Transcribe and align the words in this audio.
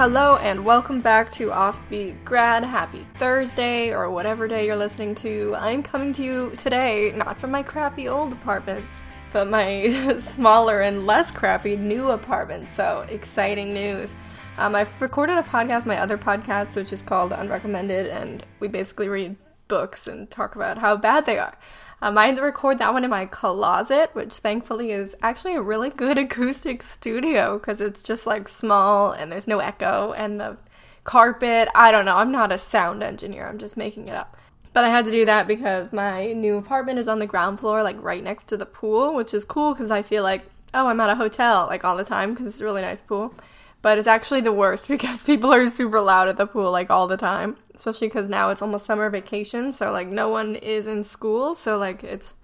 Hello 0.00 0.36
and 0.36 0.64
welcome 0.64 1.02
back 1.02 1.30
to 1.32 1.48
Offbeat 1.48 2.24
Grad. 2.24 2.64
Happy 2.64 3.06
Thursday 3.16 3.92
or 3.92 4.10
whatever 4.10 4.48
day 4.48 4.64
you're 4.64 4.74
listening 4.74 5.14
to. 5.16 5.54
I'm 5.58 5.82
coming 5.82 6.14
to 6.14 6.22
you 6.22 6.56
today, 6.56 7.12
not 7.14 7.38
from 7.38 7.50
my 7.50 7.62
crappy 7.62 8.08
old 8.08 8.32
apartment, 8.32 8.86
but 9.30 9.50
my 9.50 10.16
smaller 10.18 10.80
and 10.80 11.06
less 11.06 11.30
crappy 11.30 11.76
new 11.76 12.12
apartment. 12.12 12.70
So 12.74 13.04
exciting 13.10 13.74
news. 13.74 14.14
Um, 14.56 14.74
I've 14.74 15.02
recorded 15.02 15.36
a 15.36 15.42
podcast, 15.42 15.84
my 15.84 15.98
other 15.98 16.16
podcast, 16.16 16.76
which 16.76 16.94
is 16.94 17.02
called 17.02 17.32
Unrecommended, 17.32 18.10
and 18.10 18.42
we 18.58 18.68
basically 18.68 19.10
read 19.10 19.36
books 19.68 20.06
and 20.06 20.30
talk 20.30 20.54
about 20.56 20.78
how 20.78 20.96
bad 20.96 21.26
they 21.26 21.38
are. 21.38 21.58
Um, 22.02 22.16
I 22.16 22.26
had 22.26 22.36
to 22.36 22.42
record 22.42 22.78
that 22.78 22.92
one 22.92 23.04
in 23.04 23.10
my 23.10 23.26
closet, 23.26 24.10
which 24.14 24.34
thankfully 24.34 24.90
is 24.90 25.14
actually 25.22 25.54
a 25.54 25.62
really 25.62 25.90
good 25.90 26.16
acoustic 26.18 26.82
studio 26.82 27.58
because 27.58 27.80
it's 27.80 28.02
just 28.02 28.26
like 28.26 28.48
small 28.48 29.12
and 29.12 29.30
there's 29.30 29.46
no 29.46 29.58
echo 29.58 30.12
and 30.12 30.40
the 30.40 30.56
carpet. 31.04 31.68
I 31.74 31.90
don't 31.90 32.04
know. 32.04 32.16
I'm 32.16 32.32
not 32.32 32.52
a 32.52 32.58
sound 32.58 33.02
engineer. 33.02 33.46
I'm 33.46 33.58
just 33.58 33.76
making 33.76 34.08
it 34.08 34.14
up. 34.14 34.36
But 34.72 34.84
I 34.84 34.90
had 34.90 35.04
to 35.06 35.10
do 35.10 35.26
that 35.26 35.48
because 35.48 35.92
my 35.92 36.32
new 36.32 36.56
apartment 36.56 37.00
is 37.00 37.08
on 37.08 37.18
the 37.18 37.26
ground 37.26 37.58
floor, 37.58 37.82
like 37.82 38.00
right 38.02 38.22
next 38.22 38.44
to 38.48 38.56
the 38.56 38.66
pool, 38.66 39.14
which 39.14 39.34
is 39.34 39.44
cool 39.44 39.74
because 39.74 39.90
I 39.90 40.02
feel 40.02 40.22
like, 40.22 40.42
oh, 40.72 40.86
I'm 40.86 41.00
at 41.00 41.10
a 41.10 41.16
hotel 41.16 41.66
like 41.66 41.84
all 41.84 41.96
the 41.96 42.04
time 42.04 42.32
because 42.32 42.46
it's 42.46 42.60
a 42.60 42.64
really 42.64 42.82
nice 42.82 43.02
pool 43.02 43.34
but 43.82 43.98
it's 43.98 44.08
actually 44.08 44.40
the 44.40 44.52
worst 44.52 44.88
because 44.94 45.22
people 45.22 45.52
are 45.52 45.68
super 45.68 46.00
loud 46.00 46.28
at 46.28 46.36
the 46.36 46.46
pool 46.46 46.70
like 46.70 46.90
all 46.90 47.06
the 47.06 47.16
time. 47.16 47.56
Especially 47.74 48.08
because 48.08 48.28
now 48.28 48.50
it's 48.50 48.62
almost 48.62 48.84
summer 48.84 49.08
vacation 49.08 49.72
so 49.72 49.90
like 49.90 50.08
no 50.08 50.28
one 50.28 50.54
is 50.56 50.86
in 50.86 51.04
school. 51.04 51.54
So 51.54 51.78
like 51.78 52.04
it's 52.04 52.34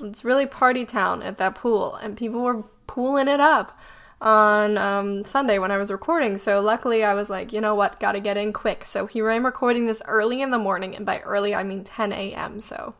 it's 0.00 0.24
really 0.24 0.46
party 0.46 0.84
town 0.84 1.22
at 1.22 1.38
that 1.38 1.54
pool 1.54 1.96
and 1.96 2.16
people 2.16 2.40
were 2.40 2.62
pooling 2.86 3.28
it 3.28 3.40
up 3.40 3.78
on 4.22 4.76
um, 4.76 5.24
sunday 5.24 5.58
when 5.58 5.70
i 5.70 5.78
was 5.78 5.90
recording. 5.90 6.38
So 6.38 6.60
luckily 6.60 7.02
i 7.02 7.14
was 7.14 7.28
like 7.28 7.52
you 7.52 7.60
know 7.60 7.74
what? 7.74 7.98
Gotta 7.98 8.20
get 8.20 8.36
in 8.36 8.52
quick. 8.52 8.84
So 8.84 9.06
here 9.06 9.30
i'm 9.30 9.44
recording 9.44 9.86
this 9.86 10.02
early 10.06 10.40
in 10.40 10.50
the 10.50 10.58
morning 10.58 10.94
and 10.94 11.04
by 11.04 11.20
early 11.20 11.54
i 11.54 11.62
mean 11.64 11.84
10 11.84 12.12
a.m 12.12 12.60
so 12.60 12.94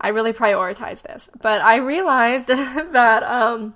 i 0.00 0.08
really 0.08 0.32
prioritize 0.32 1.02
this. 1.02 1.28
But 1.42 1.60
i 1.60 1.76
realized 1.76 2.46
that 2.48 3.22
um, 3.24 3.74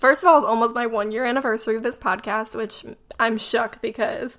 First 0.00 0.22
of 0.22 0.30
all, 0.30 0.38
it's 0.38 0.46
almost 0.46 0.74
my 0.74 0.86
one 0.86 1.12
year 1.12 1.26
anniversary 1.26 1.76
of 1.76 1.82
this 1.82 1.94
podcast, 1.94 2.54
which 2.54 2.84
I'm 3.18 3.36
shook 3.36 3.80
because 3.82 4.38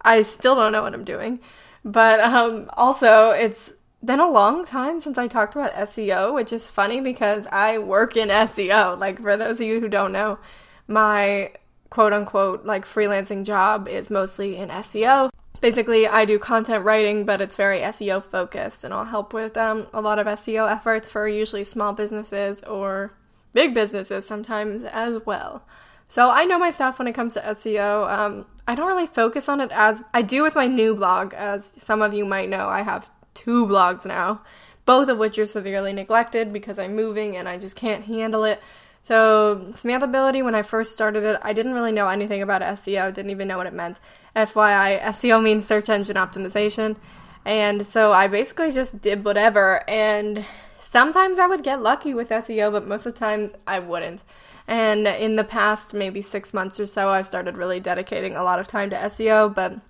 I 0.00 0.22
still 0.22 0.54
don't 0.54 0.70
know 0.70 0.82
what 0.82 0.94
I'm 0.94 1.04
doing. 1.04 1.40
But 1.84 2.20
um, 2.20 2.70
also, 2.74 3.30
it's 3.30 3.72
been 4.04 4.20
a 4.20 4.30
long 4.30 4.64
time 4.64 5.00
since 5.00 5.18
I 5.18 5.26
talked 5.26 5.56
about 5.56 5.74
SEO, 5.74 6.32
which 6.32 6.52
is 6.52 6.70
funny 6.70 7.00
because 7.00 7.48
I 7.50 7.78
work 7.78 8.16
in 8.16 8.28
SEO. 8.28 8.96
Like, 8.96 9.20
for 9.20 9.36
those 9.36 9.60
of 9.60 9.66
you 9.66 9.80
who 9.80 9.88
don't 9.88 10.12
know, 10.12 10.38
my 10.86 11.50
quote 11.90 12.12
unquote 12.12 12.64
like 12.64 12.86
freelancing 12.86 13.44
job 13.44 13.88
is 13.88 14.08
mostly 14.08 14.56
in 14.56 14.68
SEO. 14.68 15.30
Basically, 15.60 16.06
I 16.06 16.24
do 16.24 16.38
content 16.38 16.84
writing, 16.84 17.24
but 17.24 17.40
it's 17.40 17.56
very 17.56 17.80
SEO 17.80 18.24
focused, 18.24 18.84
and 18.84 18.94
I'll 18.94 19.04
help 19.04 19.32
with 19.32 19.56
um, 19.56 19.88
a 19.92 20.00
lot 20.00 20.20
of 20.20 20.28
SEO 20.28 20.70
efforts 20.70 21.08
for 21.08 21.26
usually 21.26 21.64
small 21.64 21.92
businesses 21.92 22.62
or 22.62 23.12
big 23.52 23.74
businesses 23.74 24.26
sometimes 24.26 24.82
as 24.84 25.18
well. 25.26 25.64
So 26.08 26.28
I 26.30 26.44
know 26.44 26.58
my 26.58 26.70
stuff 26.70 26.98
when 26.98 27.08
it 27.08 27.14
comes 27.14 27.34
to 27.34 27.40
SEO. 27.40 28.10
Um, 28.10 28.46
I 28.66 28.74
don't 28.74 28.86
really 28.86 29.06
focus 29.06 29.48
on 29.48 29.60
it 29.60 29.70
as 29.72 30.02
I 30.12 30.22
do 30.22 30.42
with 30.42 30.54
my 30.54 30.66
new 30.66 30.94
blog, 30.94 31.32
as 31.34 31.72
some 31.76 32.02
of 32.02 32.12
you 32.12 32.24
might 32.24 32.48
know. 32.48 32.68
I 32.68 32.82
have 32.82 33.10
two 33.34 33.66
blogs 33.66 34.04
now, 34.04 34.42
both 34.84 35.08
of 35.08 35.18
which 35.18 35.38
are 35.38 35.46
severely 35.46 35.92
neglected 35.92 36.52
because 36.52 36.78
I'm 36.78 36.94
moving 36.94 37.36
and 37.36 37.48
I 37.48 37.58
just 37.58 37.76
can't 37.76 38.04
handle 38.04 38.44
it. 38.44 38.60
So, 39.00 39.74
Ability, 39.84 40.42
when 40.42 40.54
I 40.54 40.62
first 40.62 40.92
started 40.92 41.24
it, 41.24 41.40
I 41.42 41.52
didn't 41.52 41.74
really 41.74 41.90
know 41.90 42.08
anything 42.08 42.40
about 42.40 42.62
SEO, 42.62 43.12
didn't 43.12 43.32
even 43.32 43.48
know 43.48 43.56
what 43.56 43.66
it 43.66 43.72
meant. 43.72 43.98
FYI, 44.36 45.00
SEO 45.02 45.42
means 45.42 45.66
search 45.66 45.88
engine 45.88 46.16
optimization. 46.16 46.96
And 47.44 47.84
so 47.84 48.12
I 48.12 48.28
basically 48.28 48.70
just 48.70 49.00
did 49.00 49.24
whatever. 49.24 49.88
And 49.90 50.44
Sometimes 50.92 51.38
I 51.38 51.46
would 51.46 51.62
get 51.62 51.80
lucky 51.80 52.12
with 52.12 52.28
SEO, 52.28 52.70
but 52.70 52.86
most 52.86 53.06
of 53.06 53.14
the 53.14 53.18
times 53.18 53.52
I 53.66 53.78
wouldn't. 53.78 54.22
And 54.68 55.06
in 55.06 55.36
the 55.36 55.42
past 55.42 55.94
maybe 55.94 56.20
six 56.20 56.52
months 56.52 56.78
or 56.78 56.84
so, 56.84 57.08
I've 57.08 57.26
started 57.26 57.56
really 57.56 57.80
dedicating 57.80 58.36
a 58.36 58.42
lot 58.42 58.58
of 58.58 58.68
time 58.68 58.90
to 58.90 58.96
SEO, 58.96 59.54
but 59.54 59.80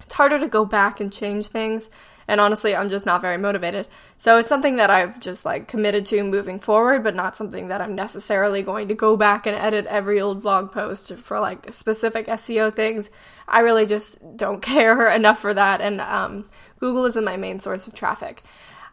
it's 0.00 0.14
harder 0.14 0.38
to 0.38 0.48
go 0.48 0.64
back 0.64 1.00
and 1.00 1.12
change 1.12 1.48
things. 1.48 1.90
And 2.26 2.40
honestly, 2.40 2.74
I'm 2.74 2.88
just 2.88 3.04
not 3.04 3.20
very 3.20 3.36
motivated. 3.36 3.88
So 4.16 4.38
it's 4.38 4.48
something 4.48 4.76
that 4.76 4.88
I've 4.88 5.20
just 5.20 5.44
like 5.44 5.68
committed 5.68 6.06
to 6.06 6.24
moving 6.24 6.60
forward, 6.60 7.04
but 7.04 7.14
not 7.14 7.36
something 7.36 7.68
that 7.68 7.82
I'm 7.82 7.94
necessarily 7.94 8.62
going 8.62 8.88
to 8.88 8.94
go 8.94 9.18
back 9.18 9.46
and 9.46 9.54
edit 9.54 9.84
every 9.84 10.18
old 10.18 10.40
blog 10.40 10.72
post 10.72 11.14
for 11.16 11.40
like 11.40 11.74
specific 11.74 12.26
SEO 12.26 12.74
things. 12.74 13.10
I 13.46 13.60
really 13.60 13.84
just 13.84 14.18
don't 14.38 14.62
care 14.62 15.10
enough 15.10 15.40
for 15.40 15.52
that. 15.52 15.82
And 15.82 16.00
um, 16.00 16.48
Google 16.80 17.04
isn't 17.04 17.24
my 17.24 17.36
main 17.36 17.60
source 17.60 17.86
of 17.86 17.94
traffic. 17.94 18.42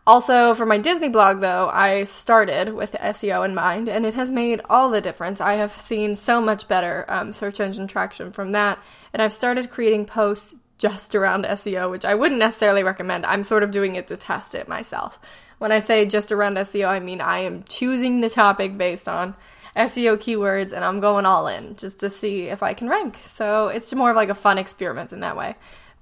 Also, 0.08 0.54
for 0.54 0.68
my 0.68 0.78
Disney 0.78 1.10
blog, 1.10 1.42
though, 1.42 1.68
I 1.74 2.04
started 2.04 2.74
with 2.74 2.92
SEO 2.92 3.44
in 3.44 3.56
mind, 3.56 3.90
and 3.90 4.06
it 4.06 4.14
has 4.14 4.30
made 4.30 4.62
all 4.70 4.92
the 4.92 5.02
difference. 5.02 5.42
I 5.42 5.56
have 5.56 5.72
seen 5.72 6.14
so 6.14 6.40
much 6.40 6.68
better 6.68 7.06
um, 7.08 7.34
search 7.34 7.60
engine 7.60 7.88
traction 7.88 8.32
from 8.32 8.52
that, 8.52 8.78
and 9.14 9.22
I've 9.22 9.34
started 9.34 9.72
creating 9.72 10.06
posts 10.06 10.54
just 10.78 11.16
around 11.16 11.46
SEO, 11.46 11.90
which 11.90 12.06
I 12.06 12.14
wouldn't 12.14 12.40
necessarily 12.40 12.84
recommend. 12.84 13.26
I'm 13.26 13.44
sort 13.44 13.64
of 13.64 13.72
doing 13.72 13.96
it 13.96 14.08
to 14.08 14.18
test 14.18 14.54
it 14.54 14.68
myself. 14.68 15.18
When 15.58 15.72
I 15.72 15.80
say 15.80 16.06
just 16.06 16.32
around 16.32 16.58
SEO, 16.58 16.88
I 16.88 17.00
mean 17.00 17.22
I 17.22 17.40
am 17.40 17.64
choosing 17.64 18.22
the 18.22 18.30
topic 18.30 18.78
based 18.78 19.08
on 19.08 19.36
SEO 19.76 20.18
keywords 20.18 20.74
and 20.74 20.84
I'm 20.84 21.00
going 21.00 21.26
all 21.26 21.48
in 21.48 21.76
just 21.78 22.00
to 22.02 22.10
see 22.10 22.44
if 22.44 22.62
I 22.62 22.74
can 22.74 22.90
rank. 22.90 23.20
So 23.24 23.70
it's 23.70 23.94
more 23.94 24.10
of 24.10 24.16
like 24.16 24.30
a 24.30 24.36
fun 24.36 24.58
experiment 24.58 25.14
in 25.14 25.22
that 25.22 25.38
way. 25.38 25.56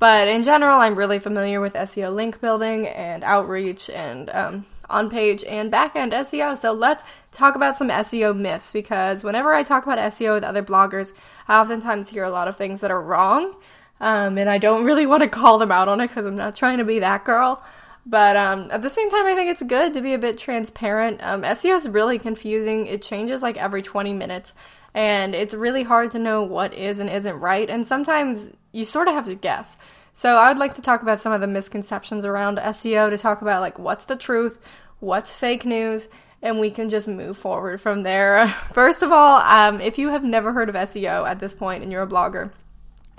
But 0.03 0.27
in 0.27 0.43
general, 0.43 0.81
I'm 0.81 0.95
really 0.95 1.19
familiar 1.19 1.61
with 1.61 1.75
SEO 1.75 2.13
link 2.13 2.41
building 2.41 2.89
and 2.89 3.23
outreach 3.23 3.89
and 3.89 4.29
um, 4.31 4.65
on 4.89 5.09
page 5.09 5.45
and 5.45 5.71
back 5.71 5.95
end 5.95 6.11
SEO. 6.11 6.57
So 6.57 6.73
let's 6.73 7.01
talk 7.31 7.55
about 7.55 7.77
some 7.77 7.87
SEO 7.87 8.37
myths 8.37 8.69
because 8.73 9.23
whenever 9.23 9.53
I 9.53 9.63
talk 9.63 9.83
about 9.83 9.99
SEO 10.11 10.33
with 10.33 10.43
other 10.43 10.61
bloggers, 10.61 11.13
I 11.47 11.61
oftentimes 11.61 12.09
hear 12.09 12.25
a 12.25 12.31
lot 12.31 12.49
of 12.49 12.57
things 12.57 12.81
that 12.81 12.91
are 12.91 13.01
wrong. 13.01 13.55
Um, 14.01 14.37
and 14.37 14.49
I 14.49 14.57
don't 14.57 14.83
really 14.89 15.05
want 15.05 15.23
to 15.23 15.29
call 15.29 15.57
them 15.57 15.71
out 15.71 15.87
on 15.87 16.01
it 16.01 16.09
because 16.09 16.25
I'm 16.25 16.35
not 16.35 16.57
trying 16.57 16.79
to 16.79 16.83
be 16.83 16.99
that 16.99 17.23
girl. 17.23 17.63
But 18.05 18.35
um, 18.35 18.67
at 18.71 18.81
the 18.81 18.89
same 18.89 19.09
time, 19.09 19.25
I 19.25 19.35
think 19.35 19.51
it's 19.51 19.63
good 19.63 19.93
to 19.93 20.01
be 20.01 20.13
a 20.13 20.19
bit 20.19 20.37
transparent. 20.37 21.23
Um, 21.23 21.43
SEO 21.43 21.77
is 21.77 21.87
really 21.87 22.19
confusing, 22.19 22.87
it 22.87 23.03
changes 23.03 23.41
like 23.41 23.55
every 23.55 23.81
20 23.81 24.11
minutes. 24.11 24.53
And 24.93 25.33
it's 25.33 25.53
really 25.53 25.83
hard 25.83 26.11
to 26.11 26.19
know 26.19 26.43
what 26.43 26.73
is 26.73 26.99
and 26.99 27.09
isn't 27.09 27.39
right. 27.39 27.69
And 27.69 27.87
sometimes 27.87 28.51
you 28.73 28.83
sort 28.83 29.07
of 29.07 29.13
have 29.13 29.27
to 29.27 29.35
guess. 29.35 29.77
So 30.13 30.35
I 30.35 30.49
would 30.49 30.57
like 30.57 30.75
to 30.75 30.81
talk 30.81 31.01
about 31.01 31.19
some 31.19 31.31
of 31.31 31.39
the 31.39 31.47
misconceptions 31.47 32.25
around 32.25 32.57
SEO 32.57 33.09
to 33.09 33.17
talk 33.17 33.41
about 33.41 33.61
like 33.61 33.79
what's 33.79 34.05
the 34.05 34.17
truth, 34.17 34.59
what's 34.99 35.33
fake 35.33 35.65
news, 35.65 36.07
and 36.41 36.59
we 36.59 36.69
can 36.69 36.89
just 36.89 37.07
move 37.07 37.37
forward 37.37 37.79
from 37.79 38.03
there. 38.03 38.47
First 38.73 39.01
of 39.01 39.11
all, 39.11 39.41
um, 39.41 39.79
if 39.79 39.97
you 39.97 40.09
have 40.09 40.23
never 40.23 40.51
heard 40.51 40.69
of 40.69 40.75
SEO 40.75 41.27
at 41.27 41.39
this 41.39 41.53
point 41.53 41.83
and 41.83 41.91
you're 41.91 42.03
a 42.03 42.07
blogger 42.07 42.51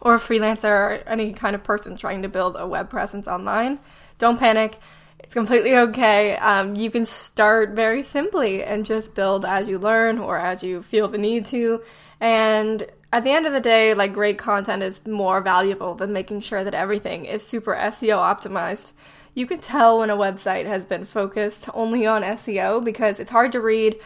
or 0.03 0.15
a 0.15 0.19
freelancer 0.19 0.65
or 0.65 1.03
any 1.07 1.33
kind 1.33 1.55
of 1.55 1.65
person 1.65 1.97
trying 1.97 2.23
to 2.23 2.29
build 2.29 2.57
a 2.59 2.67
web 2.67 2.91
presence 2.91 3.27
online, 3.27 3.81
don't 4.19 4.39
panic. 4.39 4.77
It's 5.19 5.33
completely 5.33 5.75
okay. 5.75 6.37
Um, 6.37 6.77
you 6.77 6.91
can 6.91 7.07
start 7.07 7.71
very 7.71 8.03
simply 8.03 8.63
and 8.63 8.85
just 8.85 9.15
build 9.15 9.47
as 9.47 9.67
you 9.67 9.79
learn 9.79 10.19
or 10.19 10.39
as 10.39 10.63
you 10.63 10.83
feel 10.83 11.09
the 11.09 11.17
need 11.17 11.47
to. 11.47 11.81
And 12.21 12.87
at 13.15 13.23
the 13.23 13.31
end 13.31 13.47
of 13.47 13.53
the 13.53 13.61
day, 13.61 13.95
like 13.95 14.13
great 14.13 14.39
content 14.39 14.83
is 14.83 15.07
more 15.07 15.41
valuable 15.41 15.95
than 15.95 16.13
making 16.13 16.41
sure 16.41 16.65
that 16.65 16.75
everything 16.75 17.27
is 17.27 17.47
super 17.47 17.73
SEO 17.73 18.19
optimized. 18.19 18.91
You 19.35 19.47
can 19.47 19.61
tell 19.61 20.01
when 20.01 20.11
a 20.11 20.17
website 20.17 20.67
has 20.67 20.85
been 20.85 21.05
focused 21.05 21.69
only 21.75 22.07
on 22.07 22.23
SEO 22.23 22.85
because 22.85 23.21
it's 23.21 23.31
hard 23.31 23.53
to 23.53 23.61
read. 23.61 24.01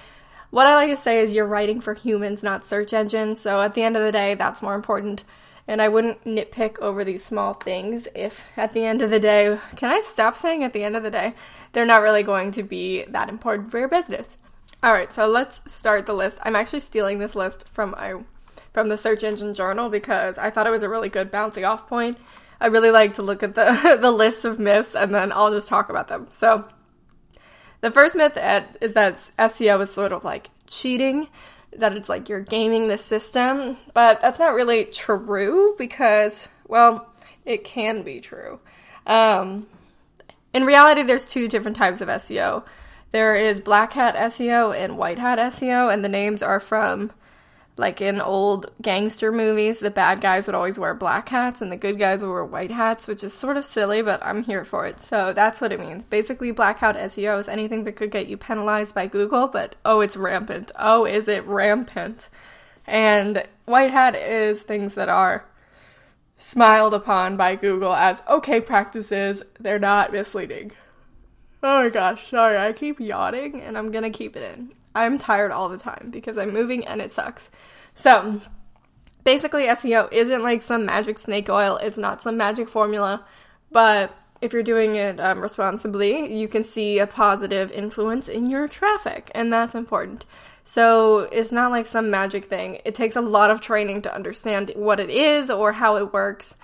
What 0.50 0.66
I 0.66 0.74
like 0.74 0.90
to 0.90 0.96
say 0.98 1.20
is 1.20 1.34
you're 1.34 1.46
writing 1.46 1.80
for 1.80 1.94
humans, 1.94 2.42
not 2.42 2.66
search 2.66 2.92
engines. 2.92 3.40
So 3.40 3.62
at 3.62 3.72
the 3.72 3.82
end 3.82 3.96
of 3.96 4.02
the 4.02 4.12
day, 4.12 4.34
that's 4.34 4.60
more 4.60 4.74
important. 4.74 5.24
And 5.66 5.80
I 5.80 5.88
wouldn't 5.88 6.24
nitpick 6.24 6.78
over 6.80 7.02
these 7.02 7.24
small 7.24 7.54
things 7.54 8.08
if 8.14 8.44
at 8.58 8.74
the 8.74 8.84
end 8.84 9.00
of 9.00 9.08
the 9.08 9.18
day, 9.18 9.58
can 9.76 9.90
I 9.90 10.00
stop 10.00 10.36
saying 10.36 10.64
at 10.64 10.74
the 10.74 10.84
end 10.84 10.96
of 10.96 11.02
the 11.02 11.10
day, 11.10 11.32
they're 11.72 11.86
not 11.86 12.02
really 12.02 12.22
going 12.22 12.50
to 12.52 12.62
be 12.62 13.04
that 13.04 13.30
important 13.30 13.70
for 13.70 13.78
your 13.78 13.88
business. 13.88 14.36
All 14.82 14.92
right, 14.92 15.14
so 15.14 15.26
let's 15.26 15.62
start 15.64 16.04
the 16.04 16.12
list. 16.12 16.40
I'm 16.42 16.56
actually 16.56 16.80
stealing 16.80 17.20
this 17.20 17.34
list 17.34 17.64
from 17.72 17.94
a 17.94 18.22
from 18.72 18.88
the 18.88 18.98
Search 18.98 19.24
Engine 19.24 19.54
Journal 19.54 19.88
because 19.88 20.38
I 20.38 20.50
thought 20.50 20.66
it 20.66 20.70
was 20.70 20.82
a 20.82 20.88
really 20.88 21.08
good 21.08 21.30
bouncing 21.30 21.64
off 21.64 21.88
point. 21.88 22.18
I 22.60 22.66
really 22.66 22.90
like 22.90 23.14
to 23.14 23.22
look 23.22 23.42
at 23.42 23.54
the 23.54 23.98
the 24.00 24.10
list 24.10 24.44
of 24.44 24.58
myths 24.58 24.94
and 24.94 25.14
then 25.14 25.32
I'll 25.32 25.52
just 25.52 25.68
talk 25.68 25.90
about 25.90 26.08
them. 26.08 26.28
So, 26.30 26.66
the 27.80 27.90
first 27.90 28.16
myth 28.16 28.36
is 28.80 28.94
that 28.94 29.18
SEO 29.38 29.80
is 29.82 29.90
sort 29.90 30.12
of 30.12 30.24
like 30.24 30.50
cheating, 30.66 31.28
that 31.76 31.96
it's 31.96 32.08
like 32.08 32.28
you're 32.28 32.40
gaming 32.40 32.88
the 32.88 32.98
system, 32.98 33.76
but 33.94 34.20
that's 34.20 34.38
not 34.38 34.54
really 34.54 34.84
true 34.86 35.74
because, 35.78 36.48
well, 36.66 37.12
it 37.44 37.64
can 37.64 38.02
be 38.02 38.20
true. 38.20 38.58
Um, 39.06 39.66
in 40.52 40.64
reality, 40.64 41.02
there's 41.02 41.26
two 41.26 41.48
different 41.48 41.76
types 41.76 42.00
of 42.00 42.08
SEO. 42.08 42.64
There 43.12 43.36
is 43.36 43.60
black 43.60 43.92
hat 43.92 44.14
SEO 44.16 44.76
and 44.76 44.98
white 44.98 45.18
hat 45.18 45.38
SEO, 45.38 45.92
and 45.92 46.04
the 46.04 46.08
names 46.08 46.42
are 46.42 46.60
from 46.60 47.10
Like 47.78 48.00
in 48.00 48.20
old 48.20 48.72
gangster 48.82 49.30
movies, 49.30 49.78
the 49.78 49.90
bad 49.90 50.20
guys 50.20 50.46
would 50.46 50.56
always 50.56 50.80
wear 50.80 50.94
black 50.94 51.28
hats 51.28 51.62
and 51.62 51.70
the 51.70 51.76
good 51.76 51.96
guys 51.96 52.22
would 52.22 52.30
wear 52.30 52.44
white 52.44 52.72
hats, 52.72 53.06
which 53.06 53.22
is 53.22 53.32
sort 53.32 53.56
of 53.56 53.64
silly, 53.64 54.02
but 54.02 54.20
I'm 54.20 54.42
here 54.42 54.64
for 54.64 54.84
it. 54.84 55.00
So 55.00 55.32
that's 55.32 55.60
what 55.60 55.70
it 55.70 55.78
means. 55.78 56.04
Basically, 56.04 56.50
black 56.50 56.80
hat 56.80 56.96
SEO 56.96 57.38
is 57.38 57.46
anything 57.46 57.84
that 57.84 57.94
could 57.94 58.10
get 58.10 58.26
you 58.26 58.36
penalized 58.36 58.96
by 58.96 59.06
Google, 59.06 59.46
but 59.46 59.76
oh, 59.84 60.00
it's 60.00 60.16
rampant. 60.16 60.72
Oh, 60.76 61.04
is 61.04 61.28
it 61.28 61.46
rampant? 61.46 62.28
And 62.84 63.44
white 63.66 63.92
hat 63.92 64.16
is 64.16 64.62
things 64.62 64.96
that 64.96 65.08
are 65.08 65.44
smiled 66.36 66.94
upon 66.94 67.36
by 67.36 67.54
Google 67.54 67.94
as 67.94 68.22
okay 68.28 68.60
practices. 68.60 69.40
They're 69.60 69.78
not 69.78 70.12
misleading. 70.12 70.72
Oh 71.62 71.84
my 71.84 71.90
gosh, 71.90 72.28
sorry, 72.30 72.56
I 72.56 72.72
keep 72.72 72.98
yawning 72.98 73.60
and 73.60 73.78
I'm 73.78 73.92
gonna 73.92 74.10
keep 74.10 74.36
it 74.36 74.42
in. 74.42 74.72
I'm 74.94 75.18
tired 75.18 75.52
all 75.52 75.68
the 75.68 75.78
time 75.78 76.08
because 76.10 76.38
I'm 76.38 76.52
moving 76.52 76.86
and 76.86 77.00
it 77.00 77.12
sucks. 77.12 77.50
So, 77.94 78.40
basically, 79.24 79.66
SEO 79.66 80.12
isn't 80.12 80.42
like 80.42 80.62
some 80.62 80.86
magic 80.86 81.18
snake 81.18 81.48
oil, 81.48 81.76
it's 81.76 81.98
not 81.98 82.22
some 82.22 82.36
magic 82.36 82.68
formula, 82.68 83.24
but 83.70 84.14
if 84.40 84.52
you're 84.52 84.62
doing 84.62 84.96
it 84.96 85.18
um, 85.18 85.40
responsibly, 85.40 86.32
you 86.32 86.46
can 86.48 86.62
see 86.62 86.98
a 86.98 87.06
positive 87.06 87.72
influence 87.72 88.28
in 88.28 88.48
your 88.48 88.68
traffic, 88.68 89.30
and 89.34 89.52
that's 89.52 89.74
important. 89.74 90.24
So 90.64 91.20
it's 91.32 91.50
not 91.50 91.70
like 91.70 91.86
some 91.86 92.10
magic 92.10 92.44
thing. 92.44 92.80
It 92.84 92.94
takes 92.94 93.16
a 93.16 93.20
lot 93.20 93.50
of 93.50 93.60
training 93.60 94.02
to 94.02 94.14
understand 94.14 94.72
what 94.76 95.00
it 95.00 95.10
is 95.10 95.50
or 95.50 95.72
how 95.72 95.96
it 95.96 96.12
works. 96.12 96.56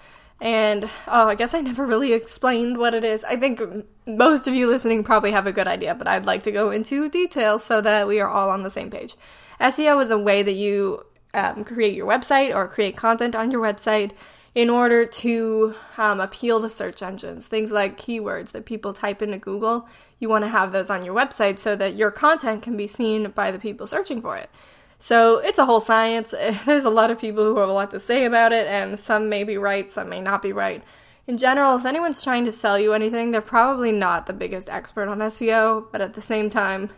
And 0.45 0.85
oh, 1.09 1.29
I 1.29 1.37
guess 1.37 1.55
I 1.55 1.63
never 1.63 1.87
really 1.87 2.13
explained 2.13 2.77
what 2.77 2.93
it 2.93 3.03
is. 3.03 3.25
I 3.25 3.35
think 3.35 3.63
most 4.07 4.47
of 4.47 4.53
you 4.53 4.67
listening 4.67 5.03
probably 5.03 5.31
have 5.31 5.47
a 5.47 5.53
good 5.53 5.67
idea, 5.67 5.95
but 5.95 6.07
I'd 6.07 6.27
like 6.27 6.43
to 6.43 6.53
go 6.53 6.71
into 6.71 7.09
details 7.09 7.65
so 7.65 7.81
that 7.81 8.07
we 8.07 8.21
are 8.21 8.29
all 8.29 8.51
on 8.51 8.63
the 8.63 8.69
same 8.69 8.91
page. 8.91 9.17
SEO 9.59 10.05
is 10.05 10.11
a 10.11 10.19
way 10.19 10.43
that 10.43 10.53
you 10.53 11.03
um, 11.33 11.65
create 11.65 11.95
your 11.95 12.07
website 12.07 12.55
or 12.55 12.69
create 12.69 12.95
content 12.95 13.35
on 13.35 13.51
your 13.51 13.63
website 13.63 14.11
in 14.55 14.69
order 14.69 15.07
to 15.07 15.75
um, 15.97 16.21
appeal 16.21 16.61
to 16.61 16.69
search 16.69 17.03
engines. 17.03 17.47
Things 17.47 17.73
like 17.73 17.99
keywords 17.99 18.53
that 18.53 18.67
people 18.67 18.93
type 18.93 19.23
into 19.23 19.39
Google, 19.39 19.89
you 20.19 20.29
want 20.29 20.45
to 20.45 20.51
have 20.51 20.73
those 20.73 20.91
on 20.91 21.07
your 21.07 21.15
website 21.15 21.59
so 21.59 21.75
that 21.75 21.97
your 21.97 22.11
content 22.11 22.63
can 22.63 22.77
be 22.77 22.87
seen 22.87 23.31
by 23.31 23.51
the 23.51 23.59
people 23.59 23.87
searching 23.87 24.21
for 24.21 24.37
it. 24.37 24.51
So 25.05 25.37
it's 25.37 25.59
a 25.59 25.67
whole 25.67 25.83
science. 25.83 26.31
There's 26.65 26.87
a 26.87 26.91
lot 26.91 27.11
of 27.11 27.19
people 27.19 27.45
who 27.45 27.59
have 27.59 27.69
a 27.69 27.73
lot 27.73 27.91
to 27.91 28.01
say 28.01 28.25
about 28.25 28.55
it, 28.55 28.67
and 28.67 28.99
some 28.99 29.29
may 29.29 29.45
be 29.45 29.59
right, 29.59 29.93
some 29.93 30.09
may 30.09 30.23
not 30.23 30.41
be 30.41 30.55
right. 30.55 30.83
In 31.27 31.37
general, 31.37 31.77
if 31.77 31.85
anyone's 31.85 32.25
trying 32.25 32.47
to 32.47 32.53
sell 32.53 32.79
you 32.79 32.95
anything, 32.95 33.31
they're 33.31 33.43
probably 33.43 33.93
not 33.93 34.25
the 34.25 34.33
biggest 34.33 34.71
expert 34.71 35.09
on 35.09 35.19
SEO, 35.19 35.89
but 35.93 36.01
at 36.01 36.15
the 36.15 36.23
same 36.23 36.49
time, 36.49 36.89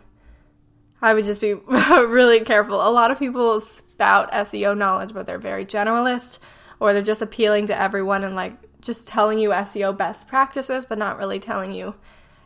I 1.01 1.13
would 1.13 1.25
just 1.25 1.41
be 1.41 1.53
really 1.73 2.45
careful. 2.45 2.75
A 2.75 2.87
lot 2.89 3.11
of 3.11 3.19
people 3.19 3.59
spout 3.59 4.31
SEO 4.31 4.77
knowledge, 4.77 5.13
but 5.13 5.27
they're 5.27 5.37
very 5.37 5.65
generalist 5.65 6.39
or 6.79 6.93
they're 6.93 7.01
just 7.01 7.21
appealing 7.21 7.67
to 7.67 7.77
everyone 7.77 8.23
and 8.23 8.37
like 8.37 8.53
just 8.79 9.09
telling 9.09 9.37
you 9.37 9.49
SEO 9.49 9.97
best 9.97 10.29
practices, 10.29 10.85
but 10.87 10.97
not 10.97 11.17
really 11.17 11.41
telling 11.41 11.73
you 11.73 11.93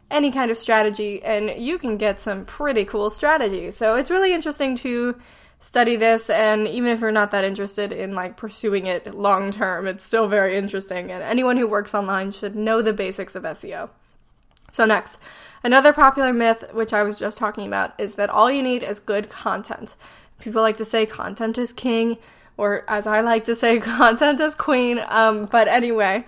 any 0.09 0.31
kind 0.31 0.49
of 0.49 0.57
strategy. 0.57 1.21
And 1.21 1.63
you 1.63 1.77
can 1.77 1.97
get 1.97 2.19
some 2.19 2.45
pretty 2.45 2.83
cool 2.83 3.11
strategies. 3.11 3.77
So 3.77 3.93
it's 3.93 4.09
really 4.09 4.33
interesting 4.33 4.75
to 4.77 5.21
study 5.61 5.95
this 5.95 6.29
and 6.29 6.67
even 6.67 6.89
if 6.89 6.99
you're 6.99 7.11
not 7.11 7.31
that 7.31 7.43
interested 7.43 7.93
in 7.93 8.13
like 8.13 8.35
pursuing 8.35 8.87
it 8.87 9.15
long 9.15 9.51
term 9.51 9.87
it's 9.87 10.03
still 10.03 10.27
very 10.27 10.57
interesting 10.57 11.11
and 11.11 11.23
anyone 11.23 11.55
who 11.55 11.67
works 11.67 11.93
online 11.93 12.31
should 12.31 12.55
know 12.55 12.81
the 12.81 12.91
basics 12.91 13.35
of 13.35 13.43
SEO. 13.43 13.89
So 14.73 14.85
next, 14.85 15.17
another 15.63 15.93
popular 15.93 16.33
myth 16.33 16.65
which 16.73 16.93
I 16.93 17.03
was 17.03 17.19
just 17.19 17.37
talking 17.37 17.67
about 17.67 17.93
is 17.99 18.15
that 18.15 18.29
all 18.29 18.51
you 18.51 18.63
need 18.63 18.83
is 18.83 18.99
good 18.99 19.29
content. 19.29 19.95
People 20.39 20.61
like 20.61 20.77
to 20.77 20.85
say 20.85 21.05
content 21.05 21.57
is 21.57 21.71
king 21.71 22.17
or 22.57 22.83
as 22.87 23.07
I 23.07 23.21
like 23.21 23.45
to 23.45 23.55
say, 23.55 23.79
content 23.81 24.39
is 24.39 24.55
queen. 24.55 25.01
Um, 25.07 25.45
but 25.45 25.67
anyway, 25.67 26.25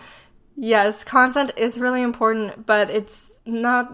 yes, 0.55 1.03
content 1.03 1.51
is 1.57 1.79
really 1.79 2.01
important, 2.01 2.65
but 2.65 2.89
it's 2.89 3.31
not 3.45 3.91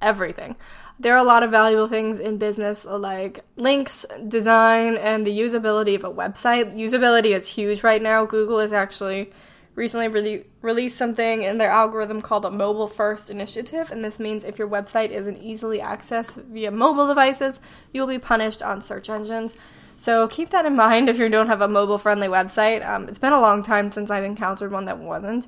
everything. 0.00 0.56
There 1.02 1.14
are 1.14 1.18
a 1.18 1.24
lot 1.24 1.42
of 1.42 1.50
valuable 1.50 1.88
things 1.88 2.20
in 2.20 2.38
business 2.38 2.84
like 2.84 3.44
links, 3.56 4.06
design, 4.28 4.96
and 4.96 5.26
the 5.26 5.36
usability 5.36 5.96
of 5.96 6.04
a 6.04 6.10
website. 6.10 6.76
Usability 6.76 7.36
is 7.36 7.48
huge 7.48 7.82
right 7.82 8.00
now. 8.00 8.24
Google 8.24 8.60
has 8.60 8.72
actually 8.72 9.32
recently 9.74 10.06
really 10.06 10.46
released 10.60 10.96
something 10.96 11.42
in 11.42 11.58
their 11.58 11.70
algorithm 11.70 12.20
called 12.22 12.44
a 12.44 12.50
mobile 12.50 12.86
first 12.86 13.30
initiative 13.30 13.90
and 13.90 14.04
this 14.04 14.20
means 14.20 14.44
if 14.44 14.58
your 14.58 14.68
website 14.68 15.10
isn't 15.10 15.38
easily 15.38 15.78
accessed 15.78 16.44
via 16.44 16.70
mobile 16.70 17.08
devices 17.08 17.58
you'll 17.90 18.06
be 18.06 18.18
punished 18.18 18.62
on 18.62 18.82
search 18.82 19.08
engines 19.08 19.54
so 19.96 20.28
keep 20.28 20.50
that 20.50 20.66
in 20.66 20.76
mind 20.76 21.08
if 21.08 21.18
you 21.18 21.28
don't 21.28 21.46
have 21.46 21.60
a 21.60 21.68
mobile 21.68 21.96
friendly 21.96 22.26
website. 22.28 22.84
Um, 22.84 23.08
it's 23.08 23.18
been 23.18 23.32
a 23.32 23.40
long 23.40 23.62
time 23.62 23.92
since 23.92 24.10
I've 24.10 24.24
encountered 24.24 24.72
one 24.72 24.86
that 24.86 24.98
wasn't, 24.98 25.46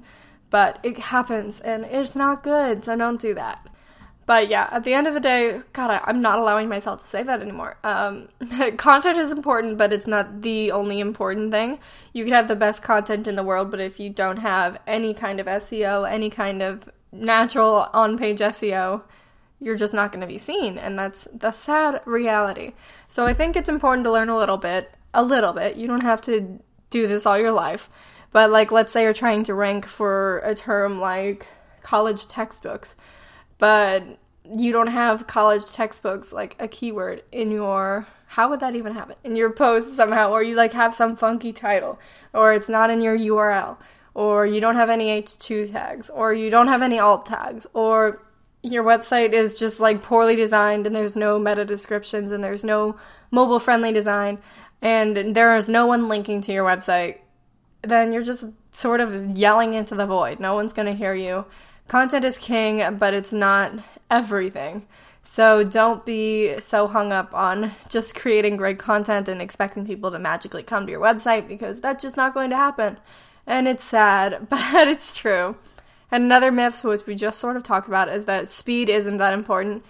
but 0.48 0.78
it 0.82 0.96
happens 0.96 1.60
and 1.60 1.84
it's 1.84 2.14
not 2.14 2.42
good, 2.42 2.84
so 2.84 2.96
don't 2.96 3.20
do 3.20 3.34
that. 3.34 3.66
But 4.26 4.48
yeah, 4.48 4.68
at 4.70 4.84
the 4.84 4.94
end 4.94 5.06
of 5.06 5.14
the 5.14 5.20
day, 5.20 5.60
God, 5.72 5.90
I, 5.90 6.10
am 6.10 6.22
not 6.22 6.38
allowing 6.38 6.68
myself 6.68 7.02
to 7.02 7.06
say 7.06 7.22
that 7.22 7.42
anymore. 7.42 7.76
Um, 7.84 8.28
content 8.76 9.18
is 9.18 9.30
important, 9.30 9.76
but 9.76 9.92
it's 9.92 10.06
not 10.06 10.40
the 10.42 10.72
only 10.72 11.00
important 11.00 11.50
thing. 11.50 11.78
You 12.12 12.24
can 12.24 12.32
have 12.32 12.48
the 12.48 12.56
best 12.56 12.82
content 12.82 13.26
in 13.28 13.36
the 13.36 13.42
world, 13.42 13.70
but 13.70 13.80
if 13.80 14.00
you 14.00 14.08
don't 14.08 14.38
have 14.38 14.78
any 14.86 15.12
kind 15.12 15.40
of 15.40 15.46
SEO, 15.46 16.10
any 16.10 16.30
kind 16.30 16.62
of 16.62 16.88
natural 17.12 17.88
on 17.92 18.16
page 18.16 18.38
SEO, 18.38 19.02
you're 19.60 19.76
just 19.76 19.94
not 19.94 20.10
going 20.10 20.20
to 20.20 20.26
be 20.26 20.38
seen. 20.38 20.78
And 20.78 20.98
that's 20.98 21.28
the 21.32 21.50
sad 21.50 22.00
reality. 22.06 22.72
So 23.08 23.26
I 23.26 23.34
think 23.34 23.56
it's 23.56 23.68
important 23.68 24.04
to 24.04 24.12
learn 24.12 24.28
a 24.28 24.36
little 24.36 24.56
bit, 24.58 24.90
a 25.12 25.22
little 25.22 25.52
bit. 25.52 25.76
You 25.76 25.86
don't 25.86 26.02
have 26.02 26.20
to 26.22 26.58
do 26.90 27.06
this 27.06 27.26
all 27.26 27.38
your 27.38 27.52
life. 27.52 27.90
But 28.32 28.50
like 28.50 28.72
let's 28.72 28.90
say 28.90 29.02
you're 29.02 29.12
trying 29.12 29.44
to 29.44 29.54
rank 29.54 29.86
for 29.86 30.38
a 30.38 30.54
term 30.54 31.00
like 31.00 31.46
college 31.82 32.26
textbooks, 32.26 32.96
but 33.58 34.02
you 34.56 34.72
don't 34.72 34.88
have 34.88 35.26
college 35.26 35.64
textbooks 35.66 36.32
like 36.32 36.56
a 36.58 36.68
keyword 36.68 37.22
in 37.32 37.50
your 37.50 38.06
how 38.26 38.50
would 38.50 38.60
that 38.60 38.74
even 38.74 38.92
happen? 38.92 39.14
In 39.22 39.36
your 39.36 39.50
post 39.50 39.94
somehow 39.94 40.30
or 40.30 40.42
you 40.42 40.56
like 40.56 40.72
have 40.72 40.94
some 40.94 41.14
funky 41.14 41.52
title 41.52 42.00
or 42.32 42.52
it's 42.52 42.68
not 42.68 42.90
in 42.90 43.00
your 43.00 43.16
URL 43.16 43.76
or 44.14 44.44
you 44.44 44.60
don't 44.60 44.74
have 44.74 44.90
any 44.90 45.22
H2 45.22 45.70
tags 45.70 46.10
or 46.10 46.34
you 46.34 46.50
don't 46.50 46.68
have 46.68 46.82
any 46.82 46.98
alt 46.98 47.26
tags 47.26 47.66
or 47.74 48.22
your 48.62 48.82
website 48.82 49.32
is 49.32 49.54
just 49.54 49.78
like 49.78 50.02
poorly 50.02 50.34
designed 50.34 50.86
and 50.86 50.96
there's 50.96 51.16
no 51.16 51.38
meta 51.38 51.64
descriptions 51.64 52.32
and 52.32 52.42
there's 52.42 52.64
no 52.64 52.96
mobile 53.30 53.60
friendly 53.60 53.92
design 53.92 54.38
and 54.82 55.34
there 55.34 55.56
is 55.56 55.68
no 55.68 55.86
one 55.86 56.08
linking 56.08 56.40
to 56.42 56.52
your 56.52 56.64
website, 56.64 57.18
then 57.82 58.12
you're 58.12 58.22
just 58.22 58.46
sort 58.70 59.00
of 59.00 59.36
yelling 59.36 59.74
into 59.74 59.94
the 59.94 60.06
void. 60.06 60.40
No 60.40 60.54
one's 60.54 60.72
going 60.72 60.86
to 60.86 60.94
hear 60.94 61.14
you. 61.14 61.44
Content 61.88 62.24
is 62.24 62.38
king, 62.38 62.96
but 62.98 63.14
it's 63.14 63.32
not 63.32 63.72
everything. 64.10 64.86
So 65.22 65.64
don't 65.64 66.04
be 66.04 66.60
so 66.60 66.86
hung 66.86 67.12
up 67.12 67.34
on 67.34 67.72
just 67.88 68.14
creating 68.14 68.56
great 68.56 68.78
content 68.78 69.28
and 69.28 69.40
expecting 69.40 69.86
people 69.86 70.10
to 70.10 70.18
magically 70.18 70.62
come 70.62 70.86
to 70.86 70.92
your 70.92 71.00
website 71.00 71.48
because 71.48 71.80
that's 71.80 72.02
just 72.02 72.16
not 72.16 72.34
going 72.34 72.50
to 72.50 72.56
happen. 72.56 72.98
And 73.46 73.66
it's 73.66 73.84
sad, 73.84 74.48
but 74.50 74.88
it's 74.88 75.16
true. 75.16 75.56
And 76.10 76.24
another 76.24 76.52
myth, 76.52 76.84
which 76.84 77.06
we 77.06 77.14
just 77.14 77.40
sort 77.40 77.56
of 77.56 77.62
talked 77.62 77.88
about, 77.88 78.08
is 78.08 78.26
that 78.26 78.50
speed 78.50 78.88
isn't 78.88 79.16
that 79.16 79.32
important. 79.32 79.84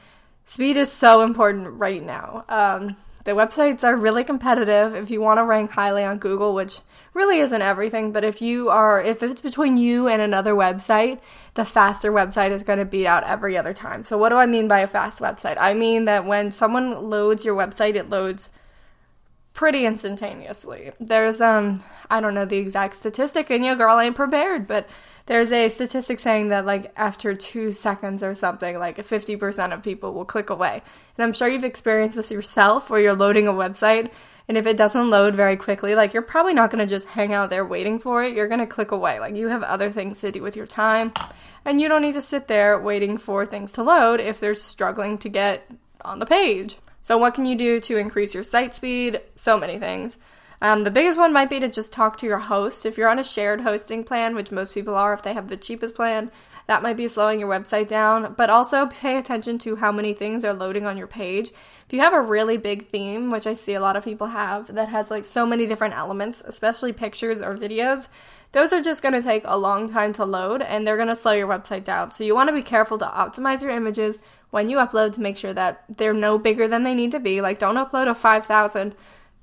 Speed 0.46 0.76
is 0.76 0.90
so 0.90 1.22
important 1.22 1.66
right 1.68 2.02
now. 2.02 2.44
Um, 2.48 2.96
the 3.24 3.32
websites 3.32 3.82
are 3.84 3.96
really 3.96 4.24
competitive. 4.24 4.94
If 4.94 5.10
you 5.10 5.20
want 5.20 5.38
to 5.38 5.44
rank 5.44 5.70
highly 5.70 6.04
on 6.04 6.18
Google, 6.18 6.54
which 6.54 6.78
really 7.14 7.38
isn't 7.38 7.62
everything, 7.62 8.12
but 8.12 8.24
if 8.24 8.42
you 8.42 8.68
are, 8.68 9.00
if 9.00 9.22
it's 9.22 9.40
between 9.40 9.76
you 9.76 10.08
and 10.08 10.20
another 10.20 10.52
website, 10.52 11.20
the 11.54 11.64
faster 11.64 12.12
website 12.12 12.50
is 12.50 12.62
going 12.62 12.80
to 12.80 12.84
beat 12.84 13.06
out 13.06 13.24
every 13.24 13.56
other 13.56 13.72
time. 13.72 14.04
So, 14.04 14.18
what 14.18 14.30
do 14.30 14.36
I 14.36 14.46
mean 14.46 14.68
by 14.68 14.80
a 14.80 14.86
fast 14.86 15.20
website? 15.20 15.56
I 15.58 15.74
mean 15.74 16.04
that 16.06 16.26
when 16.26 16.50
someone 16.50 17.08
loads 17.08 17.44
your 17.44 17.56
website, 17.56 17.94
it 17.94 18.10
loads 18.10 18.50
pretty 19.54 19.86
instantaneously. 19.86 20.92
There's 21.00 21.40
um 21.40 21.82
I 22.10 22.20
don't 22.20 22.34
know 22.34 22.44
the 22.44 22.58
exact 22.58 22.96
statistic 22.96 23.50
and 23.50 23.64
your 23.64 23.76
girl 23.76 23.98
ain't 24.00 24.16
prepared, 24.16 24.66
but 24.66 24.88
there's 25.26 25.52
a 25.52 25.70
statistic 25.70 26.20
saying 26.20 26.48
that 26.48 26.66
like 26.66 26.92
after 26.96 27.34
two 27.34 27.70
seconds 27.70 28.22
or 28.22 28.34
something, 28.34 28.78
like 28.78 28.98
50% 28.98 29.72
of 29.72 29.82
people 29.82 30.12
will 30.12 30.26
click 30.26 30.50
away. 30.50 30.82
And 31.16 31.24
I'm 31.24 31.32
sure 31.32 31.48
you've 31.48 31.64
experienced 31.64 32.16
this 32.16 32.30
yourself 32.30 32.90
where 32.90 33.00
you're 33.00 33.14
loading 33.14 33.48
a 33.48 33.52
website 33.52 34.10
and 34.48 34.58
if 34.58 34.66
it 34.66 34.76
doesn't 34.76 35.10
load 35.10 35.34
very 35.34 35.56
quickly, 35.56 35.94
like 35.94 36.12
you're 36.12 36.22
probably 36.22 36.54
not 36.54 36.70
going 36.70 36.86
to 36.86 36.92
just 36.92 37.08
hang 37.08 37.32
out 37.32 37.50
there 37.50 37.64
waiting 37.64 37.98
for 37.98 38.22
it. 38.22 38.34
You're 38.34 38.48
going 38.48 38.60
to 38.60 38.66
click 38.66 38.90
away. 38.90 39.18
Like 39.18 39.34
you 39.34 39.48
have 39.48 39.62
other 39.62 39.90
things 39.90 40.20
to 40.20 40.32
do 40.32 40.42
with 40.42 40.56
your 40.56 40.66
time 40.66 41.12
and 41.64 41.80
you 41.80 41.88
don't 41.88 42.02
need 42.02 42.14
to 42.14 42.22
sit 42.22 42.46
there 42.46 42.78
waiting 42.78 43.16
for 43.16 43.46
things 43.46 43.72
to 43.72 43.82
load 43.82 44.20
if 44.20 44.40
they're 44.40 44.54
struggling 44.54 45.18
to 45.18 45.28
get 45.28 45.70
on 46.02 46.18
the 46.18 46.26
page. 46.26 46.76
So, 47.02 47.18
what 47.18 47.34
can 47.34 47.44
you 47.44 47.56
do 47.56 47.80
to 47.80 47.96
increase 47.96 48.34
your 48.34 48.42
site 48.42 48.74
speed? 48.74 49.20
So 49.36 49.58
many 49.58 49.78
things. 49.78 50.18
Um, 50.62 50.82
the 50.82 50.90
biggest 50.90 51.18
one 51.18 51.32
might 51.32 51.50
be 51.50 51.60
to 51.60 51.68
just 51.68 51.92
talk 51.92 52.16
to 52.18 52.26
your 52.26 52.38
host. 52.38 52.86
If 52.86 52.96
you're 52.96 53.10
on 53.10 53.18
a 53.18 53.24
shared 53.24 53.60
hosting 53.60 54.04
plan, 54.04 54.34
which 54.34 54.50
most 54.50 54.72
people 54.72 54.94
are 54.94 55.12
if 55.12 55.22
they 55.22 55.34
have 55.34 55.48
the 55.48 55.56
cheapest 55.56 55.94
plan, 55.94 56.30
That 56.66 56.82
might 56.82 56.96
be 56.96 57.08
slowing 57.08 57.40
your 57.40 57.50
website 57.50 57.88
down, 57.88 58.34
but 58.38 58.48
also 58.48 58.86
pay 58.86 59.18
attention 59.18 59.58
to 59.58 59.76
how 59.76 59.92
many 59.92 60.14
things 60.14 60.46
are 60.46 60.54
loading 60.54 60.86
on 60.86 60.96
your 60.96 61.06
page. 61.06 61.52
You 61.94 62.00
have 62.00 62.12
a 62.12 62.20
really 62.20 62.56
big 62.56 62.88
theme, 62.88 63.30
which 63.30 63.46
I 63.46 63.54
see 63.54 63.74
a 63.74 63.80
lot 63.80 63.94
of 63.94 64.02
people 64.02 64.26
have, 64.26 64.74
that 64.74 64.88
has 64.88 65.12
like 65.12 65.24
so 65.24 65.46
many 65.46 65.64
different 65.64 65.94
elements, 65.94 66.42
especially 66.44 66.92
pictures 66.92 67.40
or 67.40 67.56
videos, 67.56 68.08
those 68.50 68.72
are 68.72 68.80
just 68.80 69.00
going 69.00 69.14
to 69.14 69.22
take 69.22 69.42
a 69.44 69.56
long 69.56 69.88
time 69.88 70.12
to 70.14 70.24
load 70.24 70.60
and 70.60 70.84
they're 70.84 70.96
going 70.96 71.06
to 71.06 71.14
slow 71.14 71.30
your 71.30 71.46
website 71.46 71.84
down. 71.84 72.10
So 72.10 72.24
you 72.24 72.34
want 72.34 72.48
to 72.48 72.52
be 72.52 72.62
careful 72.62 72.98
to 72.98 73.04
optimize 73.04 73.62
your 73.62 73.70
images 73.70 74.18
when 74.50 74.68
you 74.68 74.78
upload 74.78 75.12
to 75.12 75.20
make 75.20 75.36
sure 75.36 75.54
that 75.54 75.84
they're 75.88 76.12
no 76.12 76.36
bigger 76.36 76.66
than 76.66 76.82
they 76.82 76.94
need 76.94 77.12
to 77.12 77.20
be. 77.20 77.40
Like, 77.40 77.60
don't 77.60 77.76
upload 77.76 78.10
a 78.10 78.14
5,000 78.16 78.96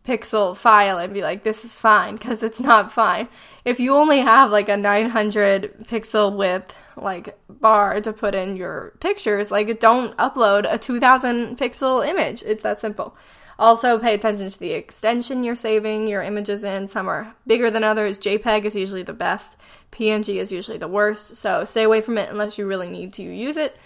pixel 0.05 0.57
file 0.57 0.97
and 0.97 1.13
be 1.13 1.21
like, 1.21 1.43
this 1.43 1.63
is 1.63 1.79
fine, 1.79 2.15
because 2.15 2.41
it's 2.43 2.59
not 2.59 2.91
fine. 2.91 3.27
If 3.65 3.79
you 3.79 3.95
only 3.95 4.19
have 4.19 4.49
like 4.49 4.69
a 4.69 4.77
900 4.77 5.85
pixel 5.87 6.35
width, 6.35 6.73
like, 6.97 7.37
bar 7.49 8.01
to 8.01 8.13
put 8.13 8.35
in 8.35 8.57
your 8.57 8.93
pictures, 8.99 9.51
like, 9.51 9.79
don't 9.79 10.17
upload 10.17 10.71
a 10.71 10.77
2000 10.77 11.57
pixel 11.57 12.07
image. 12.07 12.43
It's 12.43 12.63
that 12.63 12.79
simple. 12.79 13.15
Also, 13.59 13.99
pay 13.99 14.15
attention 14.15 14.49
to 14.49 14.59
the 14.59 14.71
extension 14.71 15.43
you're 15.43 15.55
saving 15.55 16.07
your 16.07 16.23
images 16.23 16.63
in. 16.63 16.87
Some 16.87 17.07
are 17.07 17.35
bigger 17.45 17.69
than 17.69 17.83
others. 17.83 18.17
JPEG 18.17 18.65
is 18.65 18.75
usually 18.75 19.03
the 19.03 19.13
best, 19.13 19.55
PNG 19.91 20.37
is 20.37 20.51
usually 20.51 20.79
the 20.79 20.87
worst, 20.87 21.35
so 21.35 21.63
stay 21.65 21.83
away 21.83 22.01
from 22.01 22.17
it 22.17 22.29
unless 22.29 22.57
you 22.57 22.65
really 22.65 22.89
need 22.89 23.13
to 23.13 23.23
use 23.23 23.57
it. 23.57 23.77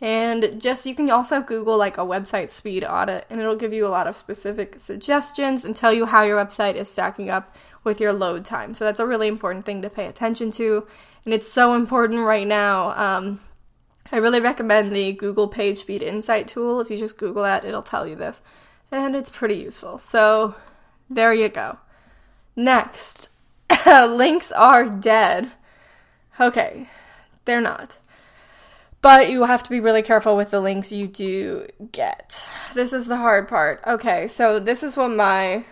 And 0.00 0.60
just 0.60 0.86
you 0.86 0.94
can 0.94 1.08
also 1.10 1.40
Google 1.40 1.76
like 1.76 1.98
a 1.98 2.02
website 2.02 2.50
speed 2.50 2.84
audit, 2.84 3.26
and 3.30 3.40
it'll 3.40 3.56
give 3.56 3.72
you 3.72 3.86
a 3.86 3.88
lot 3.88 4.06
of 4.06 4.16
specific 4.16 4.80
suggestions 4.80 5.64
and 5.64 5.74
tell 5.74 5.92
you 5.92 6.04
how 6.04 6.24
your 6.24 6.42
website 6.44 6.74
is 6.74 6.90
stacking 6.90 7.30
up 7.30 7.54
with 7.84 8.00
your 8.00 8.12
load 8.12 8.44
time. 8.44 8.74
So 8.74 8.84
that's 8.84 9.00
a 9.00 9.06
really 9.06 9.28
important 9.28 9.64
thing 9.64 9.82
to 9.82 9.90
pay 9.90 10.06
attention 10.06 10.50
to, 10.52 10.86
and 11.24 11.32
it's 11.32 11.50
so 11.50 11.74
important 11.74 12.20
right 12.20 12.46
now. 12.46 12.90
Um, 12.90 13.40
I 14.10 14.16
really 14.16 14.40
recommend 14.40 14.94
the 14.94 15.12
Google 15.12 15.48
Page 15.48 15.78
Speed 15.78 16.02
Insight 16.02 16.48
tool. 16.48 16.80
If 16.80 16.90
you 16.90 16.98
just 16.98 17.16
Google 17.16 17.44
that, 17.44 17.64
it'll 17.64 17.82
tell 17.82 18.06
you 18.06 18.16
this, 18.16 18.40
and 18.90 19.14
it's 19.14 19.30
pretty 19.30 19.56
useful. 19.56 19.98
So 19.98 20.54
there 21.08 21.32
you 21.32 21.48
go. 21.48 21.78
Next, 22.56 23.28
links 23.86 24.50
are 24.52 24.88
dead. 24.88 25.52
Okay, 26.40 26.88
they're 27.44 27.60
not. 27.60 27.96
But 29.04 29.28
you 29.28 29.44
have 29.44 29.62
to 29.64 29.68
be 29.68 29.80
really 29.80 30.00
careful 30.00 30.34
with 30.34 30.50
the 30.50 30.62
links 30.62 30.90
you 30.90 31.06
do 31.06 31.66
get. 31.92 32.42
This 32.72 32.94
is 32.94 33.06
the 33.06 33.18
hard 33.18 33.48
part. 33.48 33.82
Okay, 33.86 34.28
so 34.28 34.58
this 34.58 34.82
is 34.82 34.96
what 34.96 35.10
my 35.10 35.66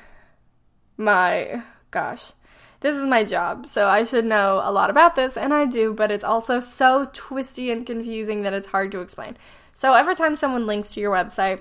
my 0.98 1.62
gosh. 1.90 2.32
This 2.80 2.94
is 2.94 3.06
my 3.06 3.24
job, 3.24 3.66
so 3.68 3.86
I 3.86 4.04
should 4.04 4.26
know 4.26 4.60
a 4.62 4.70
lot 4.70 4.90
about 4.90 5.16
this, 5.16 5.38
and 5.38 5.54
I 5.54 5.64
do, 5.64 5.94
but 5.94 6.10
it's 6.10 6.24
also 6.24 6.60
so 6.60 7.08
twisty 7.14 7.70
and 7.70 7.86
confusing 7.86 8.42
that 8.42 8.52
it's 8.52 8.66
hard 8.66 8.92
to 8.92 9.00
explain. 9.00 9.38
So 9.74 9.94
every 9.94 10.14
time 10.14 10.36
someone 10.36 10.66
links 10.66 10.92
to 10.92 11.00
your 11.00 11.14
website, 11.14 11.60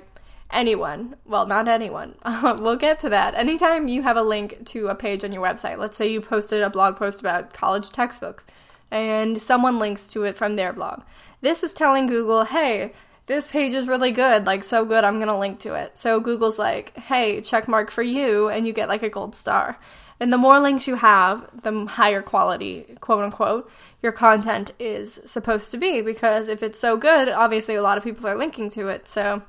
anyone, 0.51 1.15
well, 1.23 1.45
not 1.45 1.69
anyone, 1.69 2.15
we'll 2.43 2.75
get 2.75 2.99
to 2.99 3.09
that. 3.11 3.33
Anytime 3.35 3.87
you 3.87 4.01
have 4.01 4.17
a 4.17 4.23
link 4.23 4.65
to 4.65 4.87
a 4.87 4.95
page 4.95 5.23
on 5.23 5.31
your 5.31 5.41
website, 5.41 5.77
let's 5.77 5.95
say 5.95 6.11
you 6.11 6.19
posted 6.19 6.63
a 6.63 6.69
blog 6.69 6.97
post 6.97 7.21
about 7.21 7.53
college 7.53 7.93
textbooks, 7.93 8.45
and 8.91 9.41
someone 9.41 9.79
links 9.79 10.09
to 10.09 10.23
it 10.23 10.37
from 10.37 10.57
their 10.57 10.73
blog. 10.73 11.03
This 11.41 11.63
is 11.63 11.73
telling 11.73 12.07
Google, 12.07 12.45
hey, 12.45 12.93
this 13.25 13.47
page 13.47 13.73
is 13.73 13.87
really 13.87 14.11
good, 14.11 14.45
like 14.45 14.63
so 14.63 14.85
good, 14.85 15.03
I'm 15.03 15.19
gonna 15.19 15.39
link 15.39 15.59
to 15.59 15.73
it. 15.73 15.97
So 15.97 16.19
Google's 16.19 16.59
like, 16.59 16.95
hey, 16.97 17.41
check 17.41 17.67
mark 17.67 17.91
for 17.91 18.03
you, 18.03 18.49
and 18.49 18.65
you 18.65 18.73
get 18.73 18.89
like 18.89 19.03
a 19.03 19.09
gold 19.09 19.35
star. 19.35 19.77
And 20.21 20.31
the 20.31 20.37
more 20.37 20.59
links 20.59 20.87
you 20.87 20.95
have, 20.95 21.49
the 21.63 21.85
higher 21.85 22.21
quality, 22.21 22.85
quote 22.99 23.23
unquote, 23.23 23.71
your 24.03 24.11
content 24.11 24.71
is 24.77 25.19
supposed 25.25 25.71
to 25.71 25.77
be. 25.77 26.01
Because 26.01 26.47
if 26.47 26.61
it's 26.61 26.79
so 26.79 26.95
good, 26.95 27.27
obviously 27.27 27.73
a 27.73 27.81
lot 27.81 27.97
of 27.97 28.03
people 28.03 28.27
are 28.27 28.37
linking 28.37 28.69
to 28.71 28.87
it. 28.89 29.07
So 29.07 29.41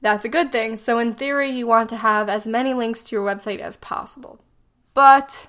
that's 0.00 0.24
a 0.24 0.28
good 0.28 0.50
thing. 0.50 0.76
So 0.76 0.98
in 0.98 1.14
theory, 1.14 1.52
you 1.52 1.68
want 1.68 1.90
to 1.90 1.96
have 1.96 2.28
as 2.28 2.48
many 2.48 2.74
links 2.74 3.04
to 3.04 3.16
your 3.16 3.24
website 3.24 3.60
as 3.60 3.76
possible. 3.76 4.40
But 4.92 5.46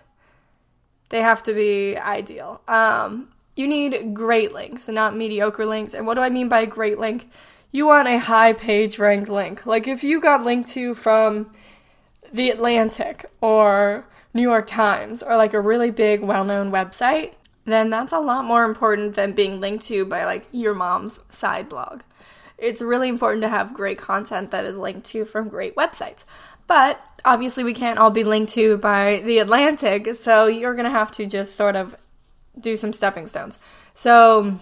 they 1.09 1.21
have 1.21 1.41
to 1.43 1.53
be 1.55 1.97
ideal. 1.97 2.61
Um, 2.67 3.29
you 3.59 3.67
need 3.67 4.13
great 4.13 4.53
links 4.53 4.87
and 4.87 4.95
not 4.95 5.17
mediocre 5.17 5.65
links. 5.65 5.93
And 5.93 6.07
what 6.07 6.13
do 6.13 6.21
I 6.21 6.29
mean 6.29 6.47
by 6.47 6.61
a 6.61 6.65
great 6.65 6.97
link? 6.97 7.29
You 7.73 7.87
want 7.87 8.07
a 8.07 8.17
high 8.17 8.53
page 8.53 8.97
ranked 8.97 9.27
link. 9.27 9.65
Like 9.65 9.85
if 9.85 10.01
you 10.01 10.21
got 10.21 10.45
linked 10.45 10.69
to 10.71 10.95
from 10.95 11.51
The 12.31 12.51
Atlantic 12.51 13.25
or 13.41 14.07
New 14.33 14.43
York 14.43 14.65
Times 14.65 15.21
or 15.21 15.35
like 15.35 15.53
a 15.53 15.59
really 15.59 15.91
big 15.91 16.21
well 16.21 16.45
known 16.45 16.71
website, 16.71 17.33
then 17.65 17.89
that's 17.89 18.13
a 18.13 18.19
lot 18.19 18.45
more 18.45 18.63
important 18.63 19.15
than 19.15 19.33
being 19.33 19.59
linked 19.59 19.85
to 19.87 20.05
by 20.05 20.23
like 20.23 20.47
your 20.53 20.73
mom's 20.73 21.19
side 21.29 21.67
blog. 21.67 21.99
It's 22.57 22.81
really 22.81 23.09
important 23.09 23.41
to 23.41 23.49
have 23.49 23.73
great 23.73 23.97
content 23.97 24.51
that 24.51 24.63
is 24.63 24.77
linked 24.77 25.05
to 25.07 25.25
from 25.25 25.49
great 25.49 25.75
websites. 25.75 26.23
But 26.67 27.01
obviously, 27.25 27.65
we 27.65 27.73
can't 27.73 27.99
all 27.99 28.11
be 28.11 28.23
linked 28.23 28.53
to 28.53 28.77
by 28.77 29.21
The 29.25 29.39
Atlantic, 29.39 30.15
so 30.15 30.45
you're 30.45 30.75
gonna 30.75 30.89
have 30.91 31.11
to 31.13 31.25
just 31.25 31.57
sort 31.57 31.75
of 31.75 31.95
do 32.59 32.77
some 32.77 32.93
stepping 32.93 33.27
stones. 33.27 33.59
So 33.93 34.57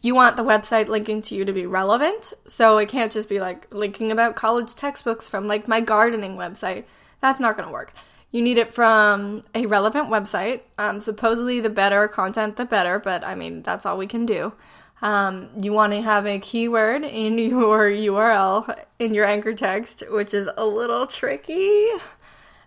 you 0.00 0.14
want 0.14 0.36
the 0.36 0.44
website 0.44 0.88
linking 0.88 1.22
to 1.22 1.34
you 1.34 1.44
to 1.44 1.52
be 1.52 1.66
relevant. 1.66 2.32
So 2.48 2.78
it 2.78 2.88
can't 2.88 3.12
just 3.12 3.28
be 3.28 3.40
like 3.40 3.72
linking 3.72 4.10
about 4.10 4.36
college 4.36 4.74
textbooks 4.74 5.28
from 5.28 5.46
like 5.46 5.68
my 5.68 5.80
gardening 5.80 6.36
website. 6.36 6.84
That's 7.20 7.40
not 7.40 7.56
going 7.56 7.68
to 7.68 7.72
work. 7.72 7.94
You 8.32 8.42
need 8.42 8.58
it 8.58 8.74
from 8.74 9.42
a 9.54 9.66
relevant 9.66 10.08
website. 10.08 10.62
Um, 10.78 11.00
supposedly, 11.00 11.60
the 11.60 11.70
better 11.70 12.08
content, 12.08 12.56
the 12.56 12.64
better, 12.64 12.98
but 12.98 13.22
I 13.22 13.34
mean, 13.34 13.62
that's 13.62 13.86
all 13.86 13.98
we 13.98 14.06
can 14.06 14.26
do. 14.26 14.52
Um, 15.02 15.50
you 15.60 15.72
want 15.72 15.92
to 15.92 16.00
have 16.00 16.26
a 16.26 16.38
keyword 16.38 17.04
in 17.04 17.38
your 17.38 17.90
URL, 17.90 18.84
in 18.98 19.14
your 19.14 19.26
anchor 19.26 19.54
text, 19.54 20.02
which 20.08 20.32
is 20.32 20.48
a 20.56 20.64
little 20.64 21.06
tricky. 21.06 21.88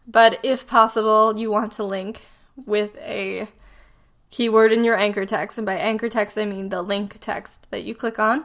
But 0.07 0.39
if 0.43 0.67
possible, 0.67 1.37
you 1.37 1.49
want 1.49 1.73
to 1.73 1.83
link 1.83 2.21
with 2.65 2.95
a 2.97 3.47
keyword 4.35 4.73
in 4.73 4.83
your 4.83 4.99
anchor 4.99 5.25
text. 5.25 5.57
And 5.57 5.65
by 5.65 5.75
anchor 5.75 6.09
text, 6.09 6.37
I 6.37 6.43
mean 6.43 6.67
the 6.67 6.81
link 6.81 7.17
text 7.21 7.67
that 7.71 7.83
you 7.83 7.95
click 7.95 8.19
on. 8.19 8.43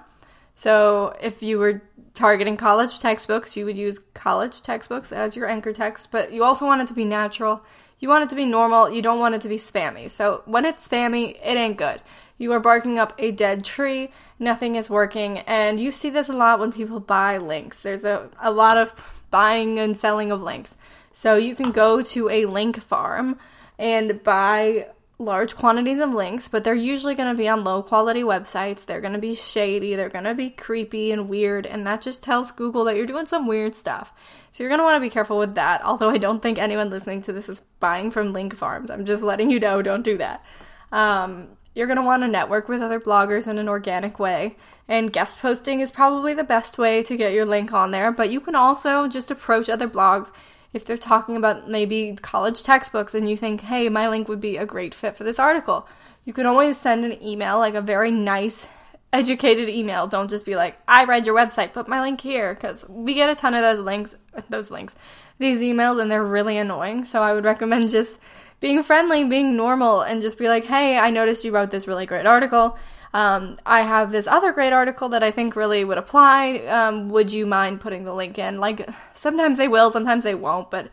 So 0.54 1.16
if 1.20 1.42
you 1.42 1.58
were 1.58 1.82
targeting 2.14 2.56
college 2.56 3.00
textbooks, 3.00 3.56
you 3.56 3.64
would 3.64 3.76
use 3.76 3.98
college 4.14 4.62
textbooks 4.62 5.10
as 5.10 5.34
your 5.34 5.48
anchor 5.48 5.72
text, 5.72 6.12
but 6.12 6.32
you 6.32 6.44
also 6.44 6.64
want 6.64 6.80
it 6.80 6.86
to 6.88 6.94
be 6.94 7.04
natural. 7.04 7.62
You 7.98 8.08
want 8.08 8.22
it 8.22 8.30
to 8.30 8.36
be 8.36 8.44
normal. 8.44 8.88
You 8.88 9.02
don't 9.02 9.18
want 9.18 9.34
it 9.34 9.40
to 9.40 9.48
be 9.48 9.56
spammy. 9.56 10.08
So 10.08 10.42
when 10.46 10.64
it's 10.64 10.86
spammy, 10.86 11.32
it 11.42 11.56
ain't 11.56 11.76
good. 11.76 12.00
You 12.38 12.52
are 12.52 12.60
barking 12.60 13.00
up 13.00 13.12
a 13.18 13.32
dead 13.32 13.64
tree. 13.64 14.10
Nothing 14.38 14.76
is 14.76 14.88
working. 14.88 15.38
And 15.40 15.80
you 15.80 15.90
see 15.90 16.10
this 16.10 16.28
a 16.28 16.32
lot 16.32 16.60
when 16.60 16.70
people 16.70 17.00
buy 17.00 17.38
links. 17.38 17.82
There's 17.82 18.04
a, 18.04 18.30
a 18.40 18.52
lot 18.52 18.76
of 18.76 18.92
buying 19.32 19.80
and 19.80 19.96
selling 19.96 20.30
of 20.30 20.40
links. 20.40 20.76
So 21.12 21.34
you 21.34 21.56
can 21.56 21.72
go 21.72 22.00
to 22.00 22.28
a 22.28 22.46
link 22.46 22.80
farm 22.80 23.38
and 23.76 24.22
buy 24.22 24.86
large 25.20 25.54
quantities 25.54 25.98
of 25.98 26.14
links, 26.14 26.48
but 26.48 26.64
they're 26.64 26.74
usually 26.74 27.14
going 27.14 27.28
to 27.28 27.38
be 27.38 27.46
on 27.46 27.62
low 27.62 27.82
quality 27.82 28.22
websites. 28.22 28.86
They're 28.86 29.02
going 29.02 29.12
to 29.12 29.18
be 29.18 29.34
shady, 29.34 29.94
they're 29.94 30.08
going 30.08 30.24
to 30.24 30.34
be 30.34 30.48
creepy 30.48 31.12
and 31.12 31.28
weird, 31.28 31.66
and 31.66 31.86
that 31.86 32.00
just 32.00 32.22
tells 32.22 32.50
Google 32.50 32.84
that 32.84 32.96
you're 32.96 33.06
doing 33.06 33.26
some 33.26 33.46
weird 33.46 33.74
stuff. 33.74 34.12
So 34.50 34.62
you're 34.62 34.70
going 34.70 34.80
to 34.80 34.84
want 34.84 34.96
to 34.96 35.06
be 35.06 35.12
careful 35.12 35.38
with 35.38 35.54
that. 35.54 35.82
Although 35.84 36.08
I 36.08 36.18
don't 36.18 36.42
think 36.42 36.58
anyone 36.58 36.90
listening 36.90 37.22
to 37.22 37.32
this 37.32 37.48
is 37.48 37.60
buying 37.80 38.10
from 38.10 38.32
link 38.32 38.56
farms. 38.56 38.90
I'm 38.90 39.04
just 39.04 39.22
letting 39.22 39.50
you 39.50 39.60
know, 39.60 39.82
don't 39.82 40.02
do 40.02 40.16
that. 40.18 40.42
Um, 40.90 41.48
you're 41.74 41.86
going 41.86 41.98
to 41.98 42.02
want 42.02 42.22
to 42.22 42.28
network 42.28 42.68
with 42.68 42.82
other 42.82 42.98
bloggers 42.98 43.46
in 43.46 43.58
an 43.58 43.68
organic 43.68 44.18
way, 44.18 44.56
and 44.88 45.12
guest 45.12 45.38
posting 45.38 45.80
is 45.80 45.90
probably 45.90 46.34
the 46.34 46.42
best 46.42 46.78
way 46.78 47.02
to 47.02 47.16
get 47.16 47.32
your 47.32 47.44
link 47.44 47.72
on 47.72 47.90
there, 47.90 48.10
but 48.10 48.30
you 48.30 48.40
can 48.40 48.54
also 48.54 49.06
just 49.06 49.30
approach 49.30 49.68
other 49.68 49.86
blogs 49.86 50.32
if 50.72 50.84
they're 50.84 50.96
talking 50.96 51.36
about 51.36 51.68
maybe 51.68 52.16
college 52.22 52.62
textbooks 52.62 53.14
and 53.14 53.28
you 53.28 53.36
think, 53.36 53.62
hey, 53.62 53.88
my 53.88 54.08
link 54.08 54.28
would 54.28 54.40
be 54.40 54.56
a 54.56 54.66
great 54.66 54.94
fit 54.94 55.16
for 55.16 55.24
this 55.24 55.38
article, 55.38 55.88
you 56.24 56.32
can 56.32 56.46
always 56.46 56.78
send 56.78 57.04
an 57.04 57.22
email, 57.22 57.58
like 57.58 57.74
a 57.74 57.80
very 57.82 58.10
nice, 58.10 58.66
educated 59.12 59.68
email. 59.68 60.06
Don't 60.06 60.30
just 60.30 60.46
be 60.46 60.54
like, 60.54 60.78
I 60.86 61.04
read 61.04 61.26
your 61.26 61.34
website, 61.34 61.72
put 61.72 61.88
my 61.88 62.00
link 62.00 62.20
here, 62.20 62.54
because 62.54 62.88
we 62.88 63.14
get 63.14 63.30
a 63.30 63.34
ton 63.34 63.54
of 63.54 63.62
those 63.62 63.84
links, 63.84 64.14
those 64.48 64.70
links, 64.70 64.94
these 65.38 65.60
emails, 65.60 66.00
and 66.00 66.10
they're 66.10 66.24
really 66.24 66.56
annoying. 66.58 67.04
So 67.04 67.20
I 67.22 67.32
would 67.32 67.44
recommend 67.44 67.90
just 67.90 68.20
being 68.60 68.82
friendly, 68.82 69.24
being 69.24 69.56
normal, 69.56 70.02
and 70.02 70.22
just 70.22 70.38
be 70.38 70.46
like, 70.46 70.64
hey, 70.64 70.98
I 70.98 71.10
noticed 71.10 71.44
you 71.44 71.52
wrote 71.52 71.70
this 71.70 71.88
really 71.88 72.06
great 72.06 72.26
article. 72.26 72.78
Um, 73.12 73.56
I 73.66 73.82
have 73.82 74.12
this 74.12 74.26
other 74.26 74.52
great 74.52 74.72
article 74.72 75.08
that 75.08 75.22
I 75.22 75.30
think 75.30 75.56
really 75.56 75.84
would 75.84 75.98
apply. 75.98 76.58
Um, 76.58 77.08
would 77.08 77.32
you 77.32 77.44
mind 77.44 77.80
putting 77.80 78.04
the 78.04 78.14
link 78.14 78.38
in? 78.38 78.58
Like, 78.58 78.88
sometimes 79.14 79.58
they 79.58 79.68
will, 79.68 79.90
sometimes 79.90 80.22
they 80.22 80.34
won't, 80.34 80.70
but 80.70 80.90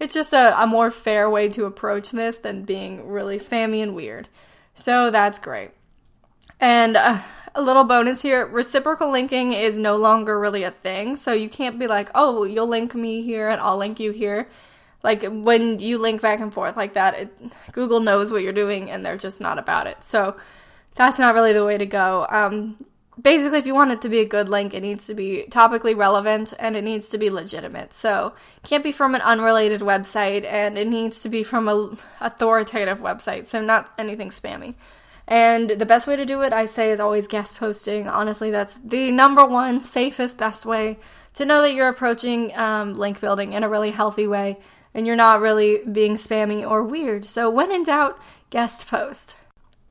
it's 0.00 0.14
just 0.14 0.32
a, 0.32 0.60
a 0.60 0.66
more 0.66 0.90
fair 0.90 1.30
way 1.30 1.48
to 1.50 1.66
approach 1.66 2.10
this 2.10 2.36
than 2.36 2.64
being 2.64 3.06
really 3.06 3.38
spammy 3.38 3.82
and 3.82 3.94
weird. 3.94 4.28
So 4.74 5.10
that's 5.10 5.38
great. 5.38 5.70
And 6.58 6.96
uh, 6.96 7.20
a 7.54 7.62
little 7.62 7.84
bonus 7.84 8.22
here 8.22 8.46
reciprocal 8.46 9.10
linking 9.10 9.52
is 9.52 9.76
no 9.76 9.96
longer 9.96 10.40
really 10.40 10.62
a 10.62 10.70
thing. 10.70 11.16
So 11.16 11.32
you 11.32 11.48
can't 11.48 11.78
be 11.78 11.86
like, 11.86 12.10
oh, 12.14 12.44
you'll 12.44 12.68
link 12.68 12.94
me 12.94 13.22
here 13.22 13.48
and 13.48 13.60
I'll 13.60 13.76
link 13.76 14.00
you 14.00 14.10
here. 14.10 14.48
Like 15.02 15.24
when 15.24 15.78
you 15.78 15.98
link 15.98 16.20
back 16.20 16.40
and 16.40 16.52
forth 16.52 16.76
like 16.76 16.94
that, 16.94 17.14
it, 17.14 17.52
Google 17.72 18.00
knows 18.00 18.30
what 18.30 18.42
you're 18.42 18.52
doing 18.52 18.90
and 18.90 19.04
they're 19.04 19.16
just 19.16 19.40
not 19.40 19.58
about 19.58 19.86
it. 19.86 20.02
So 20.02 20.36
that's 21.00 21.18
not 21.18 21.34
really 21.34 21.54
the 21.54 21.64
way 21.64 21.78
to 21.78 21.86
go. 21.86 22.26
Um, 22.28 22.76
basically, 23.18 23.58
if 23.58 23.64
you 23.64 23.74
want 23.74 23.90
it 23.90 24.02
to 24.02 24.10
be 24.10 24.18
a 24.18 24.26
good 24.26 24.50
link, 24.50 24.74
it 24.74 24.82
needs 24.82 25.06
to 25.06 25.14
be 25.14 25.46
topically 25.48 25.96
relevant 25.96 26.52
and 26.58 26.76
it 26.76 26.84
needs 26.84 27.08
to 27.08 27.16
be 27.16 27.30
legitimate. 27.30 27.94
So, 27.94 28.34
it 28.62 28.68
can't 28.68 28.84
be 28.84 28.92
from 28.92 29.14
an 29.14 29.22
unrelated 29.22 29.80
website 29.80 30.44
and 30.44 30.76
it 30.76 30.86
needs 30.86 31.22
to 31.22 31.30
be 31.30 31.42
from 31.42 31.68
a 31.68 31.96
authoritative 32.20 33.00
website, 33.00 33.46
so 33.46 33.62
not 33.62 33.90
anything 33.96 34.28
spammy. 34.28 34.74
And 35.26 35.70
the 35.70 35.86
best 35.86 36.06
way 36.06 36.16
to 36.16 36.26
do 36.26 36.42
it, 36.42 36.52
I 36.52 36.66
say, 36.66 36.90
is 36.90 37.00
always 37.00 37.26
guest 37.26 37.54
posting. 37.54 38.06
Honestly, 38.06 38.50
that's 38.50 38.74
the 38.84 39.10
number 39.10 39.46
one, 39.46 39.80
safest, 39.80 40.36
best 40.36 40.66
way 40.66 40.98
to 41.32 41.46
know 41.46 41.62
that 41.62 41.72
you're 41.72 41.88
approaching 41.88 42.54
um, 42.58 42.92
link 42.92 43.22
building 43.22 43.54
in 43.54 43.64
a 43.64 43.70
really 43.70 43.90
healthy 43.90 44.26
way 44.26 44.58
and 44.92 45.06
you're 45.06 45.16
not 45.16 45.40
really 45.40 45.78
being 45.90 46.16
spammy 46.16 46.68
or 46.68 46.82
weird. 46.82 47.24
So, 47.24 47.48
when 47.48 47.72
in 47.72 47.84
doubt, 47.84 48.20
guest 48.50 48.86
post. 48.86 49.36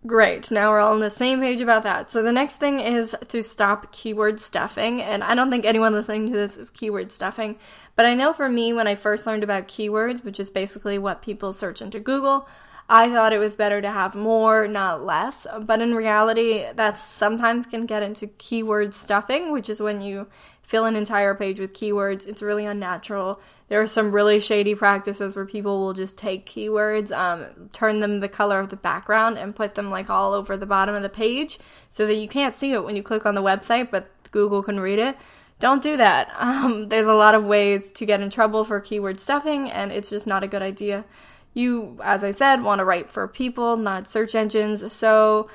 Great, 0.08 0.50
now 0.50 0.72
we're 0.72 0.80
all 0.80 0.94
on 0.94 1.02
the 1.02 1.10
same 1.10 1.42
page 1.42 1.60
about 1.60 1.84
that. 1.84 2.10
So, 2.10 2.24
the 2.24 2.32
next 2.32 2.56
thing 2.56 2.80
is 2.80 3.14
to 3.28 3.44
stop 3.44 3.92
keyword 3.92 4.40
stuffing. 4.40 5.02
And 5.02 5.22
I 5.22 5.36
don't 5.36 5.52
think 5.52 5.66
anyone 5.66 5.92
listening 5.92 6.28
to 6.28 6.38
this 6.38 6.56
is 6.56 6.70
keyword 6.70 7.12
stuffing, 7.12 7.58
but 7.98 8.06
I 8.06 8.14
know 8.16 8.32
for 8.32 8.48
me, 8.48 8.72
when 8.72 8.88
I 8.88 8.96
first 8.96 9.28
learned 9.28 9.44
about 9.44 9.68
keywords, 9.68 10.24
which 10.24 10.40
is 10.40 10.50
basically 10.50 10.98
what 10.98 11.22
people 11.22 11.52
search 11.52 11.82
into 11.82 12.00
Google, 12.00 12.48
I 12.88 13.10
thought 13.10 13.34
it 13.34 13.40
was 13.40 13.58
better 13.58 13.82
to 13.82 13.92
have 13.92 14.16
more, 14.16 14.70
not 14.70 15.06
less. 15.06 15.46
But 15.64 15.82
in 15.82 15.94
reality, 15.94 16.66
that 16.74 16.98
sometimes 16.98 17.66
can 17.66 17.86
get 17.86 18.02
into 18.02 18.28
keyword 18.28 18.94
stuffing, 18.94 19.52
which 19.52 19.70
is 19.70 19.82
when 19.82 20.00
you 20.00 20.28
fill 20.62 20.86
an 20.86 20.96
entire 20.96 21.36
page 21.36 21.60
with 21.60 21.74
keywords. 21.74 22.26
It's 22.26 22.42
really 22.42 22.66
unnatural. 22.66 23.42
There 23.70 23.82
are 23.82 23.88
some 23.88 24.12
really 24.12 24.40
shady 24.40 24.76
practices 24.76 25.36
where 25.36 25.46
people 25.46 25.80
will 25.80 25.94
just 25.94 26.18
take 26.18 26.46
keywords, 26.46 27.12
um, 27.12 27.70
turn 27.72 28.00
them 28.00 28.20
the 28.20 28.28
color 28.28 28.60
of 28.60 28.70
the 28.70 28.76
background, 28.76 29.38
and 29.38 29.56
put 29.56 29.76
them 29.76 29.90
like 29.90 30.10
all 30.10 30.34
over 30.34 30.58
the 30.58 30.66
bottom 30.66 30.96
of 30.96 31.04
the 31.04 31.10
page 31.10 31.60
so 31.90 32.06
that 32.06 32.16
you 32.16 32.28
can't 32.28 32.56
see 32.56 32.74
it 32.74 32.84
when 32.84 32.96
you 32.96 33.04
click 33.04 33.26
on 33.26 33.36
the 33.36 33.44
website, 33.44 33.92
but 33.92 34.10
Google 34.32 34.62
can 34.64 34.80
read 34.80 35.00
it. 35.00 35.16
Don't 35.60 35.82
do 35.82 35.98
that. 35.98 36.30
Um, 36.40 36.90
there's 36.90 37.08
a 37.08 37.14
lot 37.14 37.36
of 37.36 37.46
ways 37.46 37.92
to 37.94 38.06
get 38.06 38.22
in 38.22 38.30
trouble 38.30 38.64
for 38.64 38.80
keyword 38.80 39.20
stuffing, 39.20 39.70
and 39.70 39.92
it's 39.92 40.10
just 40.10 40.28
not 40.28 40.44
a 40.44 40.48
good 40.48 40.62
idea 40.62 41.06
you, 41.54 41.98
as 42.04 42.24
I 42.24 42.32
said, 42.32 42.64
want 42.64 42.80
to 42.80 42.86
write 42.86 43.12
for 43.12 43.28
people, 43.28 43.78
not 43.78 44.10
search 44.10 44.36
engines. 44.36 44.94
So 44.94 45.50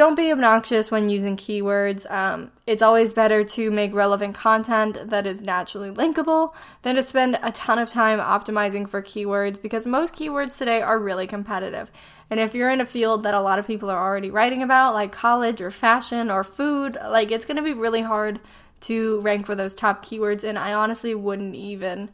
don't 0.00 0.14
be 0.14 0.32
obnoxious 0.32 0.90
when 0.90 1.10
using 1.10 1.36
keywords. 1.36 2.10
Um, 2.10 2.50
it's 2.66 2.80
always 2.80 3.12
better 3.12 3.44
to 3.44 3.70
make 3.70 3.92
relevant 3.92 4.34
content 4.34 5.10
that 5.10 5.26
is 5.26 5.42
naturally 5.42 5.90
linkable 5.90 6.54
than 6.80 6.96
to 6.96 7.02
spend 7.02 7.38
a 7.42 7.52
ton 7.52 7.78
of 7.78 7.90
time 7.90 8.18
optimizing 8.18 8.88
for 8.88 9.02
keywords 9.02 9.60
because 9.60 9.86
most 9.86 10.14
keywords 10.14 10.56
today 10.56 10.80
are 10.80 10.98
really 10.98 11.26
competitive. 11.26 11.90
And 12.30 12.40
if 12.40 12.54
you're 12.54 12.70
in 12.70 12.80
a 12.80 12.86
field 12.86 13.24
that 13.24 13.34
a 13.34 13.42
lot 13.42 13.58
of 13.58 13.66
people 13.66 13.90
are 13.90 14.02
already 14.02 14.30
writing 14.30 14.62
about, 14.62 14.94
like 14.94 15.12
college 15.12 15.60
or 15.60 15.70
fashion 15.70 16.30
or 16.30 16.44
food, 16.44 16.96
like 17.02 17.30
it's 17.30 17.44
to 17.44 17.60
be 17.60 17.74
really 17.74 18.00
hard 18.00 18.40
to 18.88 19.20
rank 19.20 19.44
for 19.44 19.54
those 19.54 19.74
top 19.74 20.02
keywords. 20.02 20.44
And 20.44 20.58
I 20.58 20.72
honestly 20.72 21.14
wouldn't 21.14 21.54
even 21.54 22.08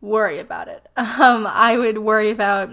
worry 0.00 0.38
about 0.38 0.68
it. 0.68 0.86
Um, 0.96 1.48
I 1.48 1.78
would 1.78 1.98
worry 1.98 2.30
about 2.30 2.70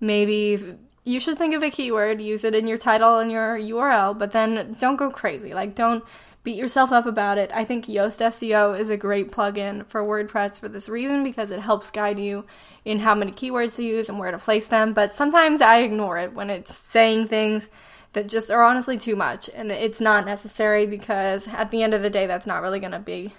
maybe 0.00 0.76
you 1.04 1.18
should 1.18 1.38
think 1.38 1.54
of 1.54 1.62
a 1.62 1.70
keyword, 1.70 2.20
use 2.20 2.44
it 2.44 2.54
in 2.54 2.66
your 2.66 2.78
title 2.78 3.18
and 3.18 3.30
your 3.30 3.56
URL, 3.58 4.18
but 4.18 4.32
then 4.32 4.76
don't 4.78 4.96
go 4.96 5.10
crazy. 5.10 5.54
Like, 5.54 5.74
don't 5.74 6.04
beat 6.42 6.56
yourself 6.56 6.92
up 6.92 7.06
about 7.06 7.38
it. 7.38 7.50
I 7.52 7.64
think 7.64 7.86
Yoast 7.86 8.20
SEO 8.20 8.78
is 8.78 8.90
a 8.90 8.96
great 8.96 9.30
plugin 9.30 9.86
for 9.86 10.02
WordPress 10.02 10.58
for 10.58 10.68
this 10.68 10.88
reason 10.88 11.22
because 11.22 11.50
it 11.50 11.60
helps 11.60 11.90
guide 11.90 12.18
you 12.18 12.44
in 12.84 12.98
how 12.98 13.14
many 13.14 13.32
keywords 13.32 13.76
to 13.76 13.84
use 13.84 14.08
and 14.08 14.18
where 14.18 14.30
to 14.30 14.38
place 14.38 14.66
them. 14.66 14.92
But 14.92 15.14
sometimes 15.14 15.60
I 15.60 15.78
ignore 15.80 16.18
it 16.18 16.32
when 16.32 16.48
it's 16.48 16.76
saying 16.88 17.28
things 17.28 17.68
that 18.12 18.28
just 18.28 18.50
are 18.50 18.62
honestly 18.62 18.98
too 18.98 19.16
much 19.16 19.48
and 19.54 19.70
it's 19.70 20.00
not 20.00 20.26
necessary 20.26 20.86
because 20.86 21.46
at 21.48 21.70
the 21.70 21.82
end 21.82 21.94
of 21.94 22.02
the 22.02 22.10
day, 22.10 22.26
that's 22.26 22.46
not 22.46 22.62
really 22.62 22.80
going 22.80 22.92
to 22.92 22.98
be 22.98 23.32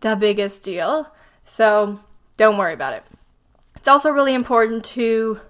the 0.00 0.14
biggest 0.14 0.62
deal. 0.62 1.10
So, 1.44 2.00
don't 2.36 2.58
worry 2.58 2.74
about 2.74 2.94
it. 2.94 3.04
It's 3.76 3.88
also 3.88 4.10
really 4.10 4.34
important 4.34 4.84
to 4.84 5.40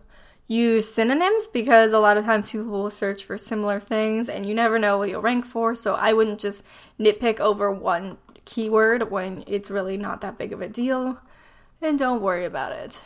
use 0.52 0.92
synonyms 0.92 1.46
because 1.46 1.92
a 1.92 1.98
lot 1.98 2.16
of 2.16 2.24
times 2.24 2.50
people 2.50 2.70
will 2.70 2.90
search 2.90 3.24
for 3.24 3.38
similar 3.38 3.80
things 3.80 4.28
and 4.28 4.44
you 4.44 4.54
never 4.54 4.78
know 4.78 4.98
what 4.98 5.08
you'll 5.08 5.22
rank 5.22 5.46
for. 5.46 5.74
So 5.74 5.94
I 5.94 6.12
wouldn't 6.12 6.40
just 6.40 6.62
nitpick 7.00 7.40
over 7.40 7.72
one 7.72 8.18
keyword 8.44 9.10
when 9.10 9.44
it's 9.46 9.70
really 9.70 9.96
not 9.96 10.20
that 10.20 10.38
big 10.38 10.52
of 10.52 10.60
a 10.60 10.68
deal. 10.68 11.18
And 11.80 11.98
don't 11.98 12.22
worry 12.22 12.44
about 12.44 12.72
it. 12.72 13.00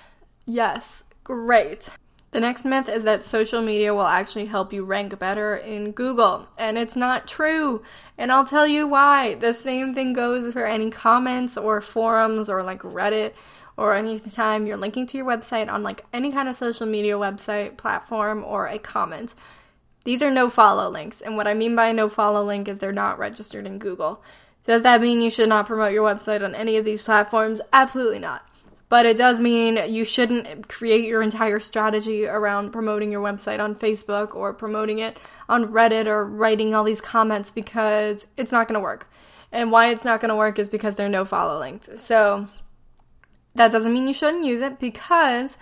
Yes, 0.45 1.05
great. 1.25 1.89
The 2.33 2.41
next 2.41 2.65
myth 2.65 2.89
is 2.89 3.05
that 3.05 3.23
social 3.23 3.63
media 3.63 3.95
will 3.95 4.03
actually 4.03 4.47
help 4.47 4.73
you 4.73 4.85
rank 4.85 5.19
better 5.19 5.57
in 5.57 5.93
Google, 5.93 6.47
and 6.59 6.77
it's 6.77 6.97
not 6.97 7.27
true. 7.27 7.83
And 8.19 8.31
I'll 8.31 8.45
tell 8.45 8.67
you 8.67 8.87
why. 8.87 9.37
The 9.37 9.55
same 9.55 9.95
thing 9.95 10.13
goes 10.13 10.53
for 10.53 10.67
any 10.67 10.91
comments 10.91 11.57
or 11.57 11.81
forums 11.81 12.51
or 12.51 12.63
like 12.63 12.83
Reddit 12.83 13.33
or 13.77 13.95
anytime 13.95 14.67
you're 14.67 14.77
linking 14.77 15.07
to 15.07 15.17
your 15.17 15.27
website 15.27 15.71
on 15.71 15.83
like 15.83 16.05
any 16.12 16.33
kind 16.33 16.49
of 16.49 16.57
social 16.57 16.87
media 16.87 17.15
website 17.15 17.77
platform 17.77 18.45
or 18.45 18.67
a 18.67 18.79
comment. 18.79 19.35
These 20.05 20.23
are 20.23 20.31
no 20.31 20.49
follow 20.49 20.89
links, 20.89 21.21
and 21.21 21.37
what 21.37 21.49
I 21.49 21.55
mean 21.55 21.75
by 21.75 21.93
no 21.93 22.09
follow 22.09 22.45
link 22.45 22.69
is 22.69 22.79
they're 22.79 22.93
not 22.93 23.19
registered 23.19 23.67
in 23.67 23.79
Google. 23.79 24.23
Does 24.65 24.83
that 24.83 25.01
mean 25.01 25.21
you 25.21 25.31
should 25.31 25.49
not 25.49 25.67
promote 25.67 25.93
your 25.93 26.09
website 26.09 26.45
on 26.45 26.55
any 26.55 26.77
of 26.77 26.85
these 26.85 27.03
platforms? 27.03 27.61
Absolutely 27.73 28.19
not. 28.19 28.49
But 28.89 29.05
it 29.05 29.17
does 29.17 29.41
mean 29.41 29.79
you 29.93 30.05
shouldn't 30.05 30.69
create 30.69 31.05
your 31.05 31.23
entire 31.23 31.59
strategy 31.59 32.27
around 32.27 32.73
promoting 32.73 33.11
your 33.11 33.23
website 33.23 33.59
on 33.59 33.75
Facebook 33.75 34.35
or 34.35 34.53
promoting 34.53 35.01
it 35.01 35.19
on 35.49 35.73
Reddit 35.73 36.07
or 36.07 36.25
writing 36.25 36.75
all 36.75 36.85
these 36.85 37.01
comments 37.01 37.51
because 37.51 38.27
it's 38.37 38.53
not 38.53 38.69
going 38.69 38.79
to 38.79 38.81
work. 38.81 39.11
And 39.51 39.73
why 39.73 39.91
it's 39.91 40.05
not 40.05 40.21
going 40.21 40.29
to 40.29 40.37
work 40.37 40.59
is 40.59 40.69
because 40.69 40.95
there 40.95 41.07
are 41.07 41.11
no 41.11 41.25
follow 41.25 41.59
links. 41.59 41.89
So 41.97 42.47
that 43.57 43.73
doesn't 43.73 43.92
mean 43.92 44.07
you 44.07 44.14
shouldn't 44.14 44.45
use 44.45 44.61
it 44.61 44.79
because 44.79 45.57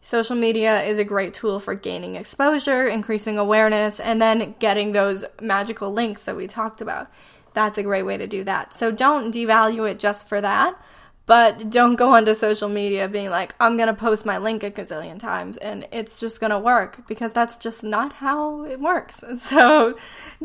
social 0.00 0.36
media 0.36 0.84
is 0.84 0.98
a 0.98 1.04
great 1.04 1.34
tool 1.34 1.58
for 1.58 1.74
gaining 1.74 2.14
exposure, 2.14 2.86
increasing 2.86 3.38
awareness, 3.38 3.98
and 3.98 4.20
then 4.20 4.54
getting 4.58 4.92
those 4.92 5.24
magical 5.40 5.92
links 5.92 6.24
that 6.24 6.36
we 6.36 6.46
talked 6.46 6.80
about. 6.80 7.10
That's 7.54 7.78
a 7.78 7.82
great 7.82 8.04
way 8.04 8.16
to 8.16 8.26
do 8.26 8.44
that. 8.44 8.76
So 8.76 8.90
don't 8.90 9.34
devalue 9.34 9.90
it 9.90 9.98
just 9.98 10.28
for 10.28 10.40
that, 10.40 10.80
but 11.26 11.70
don't 11.70 11.96
go 11.96 12.14
onto 12.14 12.34
social 12.34 12.68
media 12.68 13.08
being 13.08 13.30
like, 13.30 13.54
I'm 13.58 13.76
going 13.76 13.88
to 13.88 13.94
post 13.94 14.24
my 14.24 14.38
link 14.38 14.62
a 14.62 14.70
gazillion 14.70 15.18
times 15.18 15.56
and 15.56 15.88
it's 15.90 16.20
just 16.20 16.38
going 16.38 16.50
to 16.50 16.58
work 16.58 17.06
because 17.08 17.32
that's 17.32 17.56
just 17.56 17.82
not 17.82 18.12
how 18.12 18.64
it 18.64 18.80
works. 18.80 19.24
So 19.36 19.96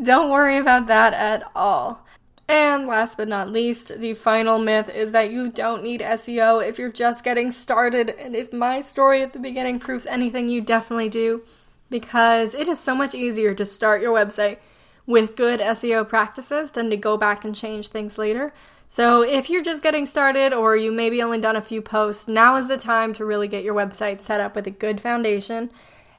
don't 0.02 0.30
worry 0.30 0.58
about 0.58 0.88
that 0.88 1.12
at 1.14 1.44
all. 1.54 2.04
And 2.52 2.86
last 2.86 3.16
but 3.16 3.28
not 3.28 3.50
least, 3.50 3.98
the 3.98 4.12
final 4.12 4.58
myth 4.58 4.90
is 4.90 5.12
that 5.12 5.30
you 5.30 5.48
don't 5.48 5.82
need 5.82 6.02
SEO 6.02 6.62
if 6.62 6.78
you're 6.78 6.92
just 6.92 7.24
getting 7.24 7.50
started. 7.50 8.10
And 8.10 8.36
if 8.36 8.52
my 8.52 8.82
story 8.82 9.22
at 9.22 9.32
the 9.32 9.38
beginning 9.38 9.78
proves 9.80 10.04
anything, 10.04 10.50
you 10.50 10.60
definitely 10.60 11.08
do. 11.08 11.44
Because 11.88 12.52
it 12.52 12.68
is 12.68 12.78
so 12.78 12.94
much 12.94 13.14
easier 13.14 13.54
to 13.54 13.64
start 13.64 14.02
your 14.02 14.14
website 14.14 14.58
with 15.06 15.34
good 15.34 15.60
SEO 15.60 16.06
practices 16.06 16.72
than 16.72 16.90
to 16.90 16.96
go 16.98 17.16
back 17.16 17.42
and 17.46 17.54
change 17.54 17.88
things 17.88 18.18
later. 18.18 18.52
So 18.86 19.22
if 19.22 19.48
you're 19.48 19.64
just 19.64 19.82
getting 19.82 20.04
started 20.04 20.52
or 20.52 20.76
you 20.76 20.92
maybe 20.92 21.22
only 21.22 21.40
done 21.40 21.56
a 21.56 21.62
few 21.62 21.80
posts, 21.80 22.28
now 22.28 22.56
is 22.56 22.68
the 22.68 22.76
time 22.76 23.14
to 23.14 23.24
really 23.24 23.48
get 23.48 23.64
your 23.64 23.74
website 23.74 24.20
set 24.20 24.40
up 24.40 24.54
with 24.54 24.66
a 24.66 24.70
good 24.70 25.00
foundation. 25.00 25.70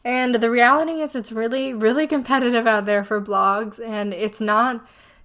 And 0.04 0.34
the 0.34 0.50
reality 0.50 0.94
is, 0.94 1.16
it's 1.16 1.32
really, 1.32 1.76
really 1.76 2.08
competitive 2.08 2.66
out 2.66 2.88
there 2.88 3.04
for 3.04 3.22
blogs, 3.22 3.80
and 3.80 4.16
it's 4.16 4.42
not 4.42 4.84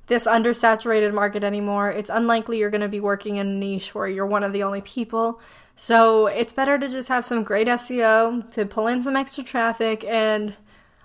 this 0.09 0.25
undersaturated 0.25 1.13
market 1.13 1.45
anymore. 1.45 1.91
It's 1.91 2.11
unlikely 2.11 2.59
you're 2.59 2.71
going 2.71 2.81
to 2.81 2.89
be 2.89 3.01
working 3.01 3.37
in 3.37 3.47
a 3.47 3.51
niche 3.51 3.95
where 3.95 4.09
you're 4.09 4.27
one 4.27 4.43
of 4.43 4.53
the 4.53 4.63
only 4.65 4.81
people. 4.81 5.41
So 5.77 6.27
it's 6.27 6.53
better 6.53 6.79
to 6.79 6.89
just 6.89 7.09
have 7.09 7.25
some 7.25 7.45
great 7.45 7.69
SEO 7.69 8.51
to 8.53 8.67
pull 8.67 8.89
in 8.89 9.03
some 9.03 9.17
extra 9.17 9.45
traffic. 9.45 10.03
And 10.05 10.57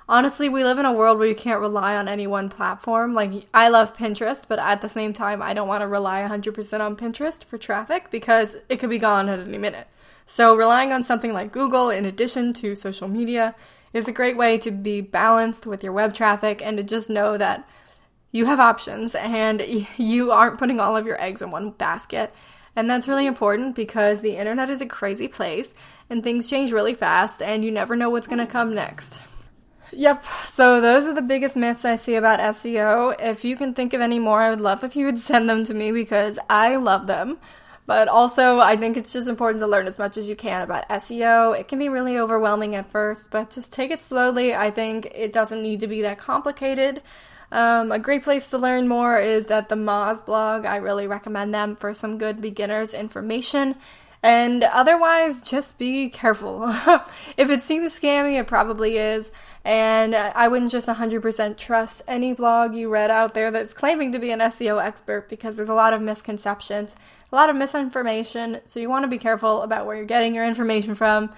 honestly, 0.09 0.49
we 0.49 0.63
live 0.63 0.79
in 0.79 0.85
a 0.85 0.93
world 0.93 1.19
where 1.19 1.27
you 1.27 1.35
can't 1.35 1.59
rely 1.59 1.95
on 1.95 2.07
any 2.07 2.27
one 2.27 2.49
platform. 2.49 3.13
Like, 3.13 3.45
I 3.53 3.67
love 3.67 3.95
Pinterest, 3.95 4.45
but 4.47 4.57
at 4.57 4.81
the 4.81 4.89
same 4.89 5.13
time, 5.13 5.41
I 5.41 5.53
don't 5.53 5.67
want 5.67 5.81
to 5.81 5.87
rely 5.87 6.25
100% 6.27 6.79
on 6.79 6.95
Pinterest 6.95 7.43
for 7.43 7.57
traffic 7.57 8.09
because 8.09 8.55
it 8.69 8.79
could 8.79 8.89
be 8.89 8.97
gone 8.97 9.29
at 9.29 9.39
any 9.39 9.57
minute. 9.57 9.87
So, 10.25 10.55
relying 10.55 10.93
on 10.93 11.03
something 11.03 11.33
like 11.33 11.51
Google 11.51 11.89
in 11.89 12.05
addition 12.05 12.53
to 12.53 12.75
social 12.75 13.09
media 13.09 13.53
is 13.91 14.07
a 14.07 14.13
great 14.13 14.37
way 14.37 14.57
to 14.59 14.71
be 14.71 15.01
balanced 15.01 15.67
with 15.67 15.83
your 15.83 15.93
web 15.93 16.13
traffic 16.13 16.61
and 16.63 16.77
to 16.77 16.83
just 16.83 17.09
know 17.09 17.37
that 17.37 17.67
you 18.33 18.45
have 18.47 18.59
options 18.59 19.15
and 19.15 19.61
you 19.97 20.31
aren't 20.31 20.59
putting 20.59 20.81
all 20.81 20.97
of 20.97 21.05
your 21.05 21.21
eggs 21.21 21.41
in 21.41 21.51
one 21.51 21.71
basket. 21.71 22.35
And 22.75 22.89
that's 22.89 23.07
really 23.07 23.27
important 23.27 23.75
because 23.75 24.19
the 24.19 24.35
internet 24.35 24.69
is 24.69 24.81
a 24.81 24.85
crazy 24.85 25.29
place 25.29 25.73
and 26.09 26.21
things 26.21 26.49
change 26.49 26.73
really 26.73 26.95
fast 26.95 27.41
and 27.41 27.63
you 27.63 27.71
never 27.71 27.95
know 27.95 28.09
what's 28.09 28.27
going 28.27 28.39
to 28.39 28.47
come 28.47 28.73
next. 28.73 29.21
Yep, 29.95 30.25
so 30.51 30.81
those 30.81 31.05
are 31.05 31.13
the 31.13 31.21
biggest 31.21 31.55
myths 31.55 31.85
I 31.85 31.97
see 31.97 32.15
about 32.15 32.39
SEO. 32.39 33.15
If 33.19 33.45
you 33.45 33.55
can 33.55 33.75
think 33.75 33.93
of 33.93 34.01
any 34.01 34.17
more, 34.17 34.41
I 34.41 34.49
would 34.49 34.61
love 34.61 34.83
if 34.83 34.95
you 34.95 35.05
would 35.05 35.17
send 35.19 35.47
them 35.47 35.65
to 35.65 35.73
me 35.73 35.91
because 35.91 36.39
I 36.49 36.75
love 36.77 37.05
them. 37.05 37.37
But 37.85 38.07
also, 38.07 38.59
I 38.59 38.77
think 38.77 38.95
it's 38.95 39.11
just 39.11 39.27
important 39.27 39.59
to 39.59 39.67
learn 39.67 39.87
as 39.87 39.97
much 39.97 40.17
as 40.17 40.29
you 40.29 40.37
can 40.37 40.61
about 40.61 40.87
SEO. 40.87 41.59
It 41.59 41.67
can 41.67 41.79
be 41.79 41.89
really 41.89 42.17
overwhelming 42.17 42.75
at 42.75 42.89
first, 42.89 43.29
but 43.29 43.49
just 43.49 43.73
take 43.73 43.91
it 43.91 44.01
slowly. 44.01 44.55
I 44.55 44.71
think 44.71 45.11
it 45.13 45.33
doesn't 45.33 45.61
need 45.61 45.81
to 45.81 45.87
be 45.87 46.01
that 46.01 46.17
complicated. 46.17 47.01
Um, 47.53 47.91
a 47.91 47.99
great 47.99 48.23
place 48.23 48.49
to 48.49 48.57
learn 48.57 48.87
more 48.87 49.19
is 49.19 49.45
at 49.45 49.69
the 49.69 49.75
Moz 49.75 50.25
blog. 50.25 50.65
I 50.65 50.77
really 50.77 51.05
recommend 51.05 51.53
them 51.53 51.75
for 51.75 51.93
some 51.93 52.17
good 52.17 52.41
beginners 52.41 52.95
information. 52.95 53.75
And 54.23 54.63
otherwise, 54.63 55.43
just 55.43 55.77
be 55.77 56.09
careful. 56.09 56.63
if 57.37 57.51
it 57.51 57.61
seems 57.61 57.97
scammy, 57.97 58.39
it 58.39 58.47
probably 58.47 58.97
is. 58.97 59.31
And 59.63 60.15
I 60.15 60.47
wouldn't 60.47 60.71
just 60.71 60.87
100% 60.87 61.55
trust 61.57 62.01
any 62.07 62.33
blog 62.33 62.73
you 62.73 62.89
read 62.89 63.11
out 63.11 63.35
there 63.35 63.51
that's 63.51 63.73
claiming 63.73 64.13
to 64.13 64.19
be 64.19 64.31
an 64.31 64.39
SEO 64.39 64.83
expert 64.83 65.29
because 65.29 65.55
there's 65.55 65.69
a 65.69 65.75
lot 65.75 65.93
of 65.93 66.01
misconceptions, 66.01 66.95
a 67.31 67.35
lot 67.35 67.51
of 67.51 67.55
misinformation. 67.55 68.61
So 68.65 68.79
you 68.79 68.89
want 68.89 69.03
to 69.03 69.09
be 69.09 69.19
careful 69.19 69.61
about 69.61 69.85
where 69.85 69.95
you're 69.95 70.05
getting 70.05 70.33
your 70.33 70.45
information 70.45 70.95
from. 70.95 71.29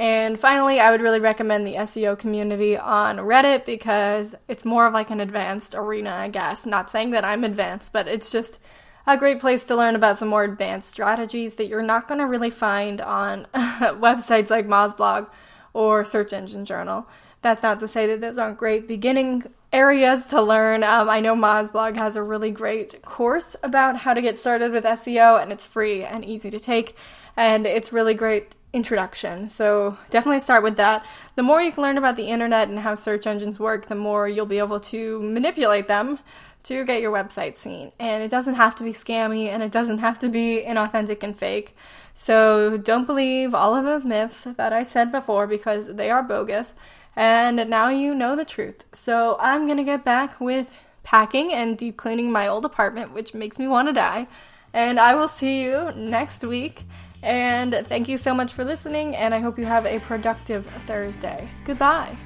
And 0.00 0.40
finally, 0.40 0.80
I 0.80 0.90
would 0.90 1.02
really 1.02 1.20
recommend 1.20 1.66
the 1.66 1.74
SEO 1.74 2.18
community 2.18 2.74
on 2.74 3.18
Reddit 3.18 3.66
because 3.66 4.34
it's 4.48 4.64
more 4.64 4.86
of 4.86 4.94
like 4.94 5.10
an 5.10 5.20
advanced 5.20 5.74
arena, 5.74 6.14
I 6.14 6.28
guess. 6.28 6.64
Not 6.64 6.88
saying 6.88 7.10
that 7.10 7.22
I'm 7.22 7.44
advanced, 7.44 7.92
but 7.92 8.08
it's 8.08 8.30
just 8.30 8.58
a 9.06 9.18
great 9.18 9.40
place 9.40 9.66
to 9.66 9.76
learn 9.76 9.94
about 9.94 10.16
some 10.16 10.28
more 10.28 10.42
advanced 10.42 10.88
strategies 10.88 11.56
that 11.56 11.66
you're 11.66 11.82
not 11.82 12.08
going 12.08 12.18
to 12.18 12.26
really 12.26 12.48
find 12.48 13.02
on 13.02 13.46
websites 13.54 14.48
like 14.48 14.66
Mozblog 14.66 15.28
or 15.74 16.06
Search 16.06 16.32
Engine 16.32 16.64
Journal. 16.64 17.06
That's 17.42 17.62
not 17.62 17.78
to 17.80 17.86
say 17.86 18.06
that 18.06 18.22
those 18.22 18.38
aren't 18.38 18.56
great 18.56 18.88
beginning 18.88 19.52
areas 19.70 20.24
to 20.26 20.40
learn. 20.40 20.82
Um, 20.82 21.10
I 21.10 21.20
know 21.20 21.36
Mozblog 21.36 21.96
has 21.96 22.16
a 22.16 22.22
really 22.22 22.52
great 22.52 23.02
course 23.02 23.54
about 23.62 23.98
how 23.98 24.14
to 24.14 24.22
get 24.22 24.38
started 24.38 24.72
with 24.72 24.84
SEO, 24.84 25.42
and 25.42 25.52
it's 25.52 25.66
free 25.66 26.04
and 26.04 26.24
easy 26.24 26.48
to 26.48 26.58
take, 26.58 26.96
and 27.36 27.66
it's 27.66 27.92
really 27.92 28.14
great 28.14 28.54
introduction. 28.72 29.48
So 29.48 29.98
definitely 30.10 30.40
start 30.40 30.62
with 30.62 30.76
that. 30.76 31.04
The 31.36 31.42
more 31.42 31.60
you 31.60 31.72
can 31.72 31.82
learn 31.82 31.98
about 31.98 32.16
the 32.16 32.28
internet 32.28 32.68
and 32.68 32.78
how 32.78 32.94
search 32.94 33.26
engines 33.26 33.58
work, 33.58 33.86
the 33.86 33.94
more 33.94 34.28
you'll 34.28 34.46
be 34.46 34.58
able 34.58 34.80
to 34.80 35.20
manipulate 35.22 35.88
them 35.88 36.18
to 36.64 36.84
get 36.84 37.00
your 37.00 37.12
website 37.12 37.56
seen. 37.56 37.92
And 37.98 38.22
it 38.22 38.30
doesn't 38.30 38.54
have 38.54 38.76
to 38.76 38.84
be 38.84 38.92
scammy 38.92 39.48
and 39.48 39.62
it 39.62 39.72
doesn't 39.72 39.98
have 39.98 40.18
to 40.20 40.28
be 40.28 40.62
inauthentic 40.66 41.22
and 41.22 41.36
fake. 41.36 41.74
So 42.14 42.76
don't 42.76 43.06
believe 43.06 43.54
all 43.54 43.74
of 43.74 43.84
those 43.84 44.04
myths 44.04 44.44
that 44.44 44.72
I 44.72 44.82
said 44.82 45.10
before 45.10 45.46
because 45.46 45.86
they 45.86 46.10
are 46.10 46.22
bogus. 46.22 46.74
And 47.16 47.68
now 47.68 47.88
you 47.88 48.14
know 48.14 48.36
the 48.36 48.44
truth. 48.44 48.84
So 48.92 49.36
I'm 49.40 49.66
going 49.66 49.78
to 49.78 49.84
get 49.84 50.04
back 50.04 50.40
with 50.40 50.72
packing 51.02 51.52
and 51.52 51.76
deep 51.78 51.96
cleaning 51.96 52.30
my 52.30 52.46
old 52.46 52.64
apartment, 52.64 53.12
which 53.12 53.34
makes 53.34 53.58
me 53.58 53.66
want 53.66 53.88
to 53.88 53.92
die. 53.92 54.28
And 54.72 55.00
I 55.00 55.14
will 55.14 55.28
see 55.28 55.62
you 55.62 55.90
next 55.96 56.44
week. 56.44 56.84
And 57.22 57.86
thank 57.88 58.08
you 58.08 58.16
so 58.16 58.34
much 58.34 58.52
for 58.52 58.64
listening, 58.64 59.14
and 59.14 59.34
I 59.34 59.40
hope 59.40 59.58
you 59.58 59.66
have 59.66 59.86
a 59.86 60.00
productive 60.00 60.66
Thursday. 60.86 61.48
Goodbye. 61.64 62.16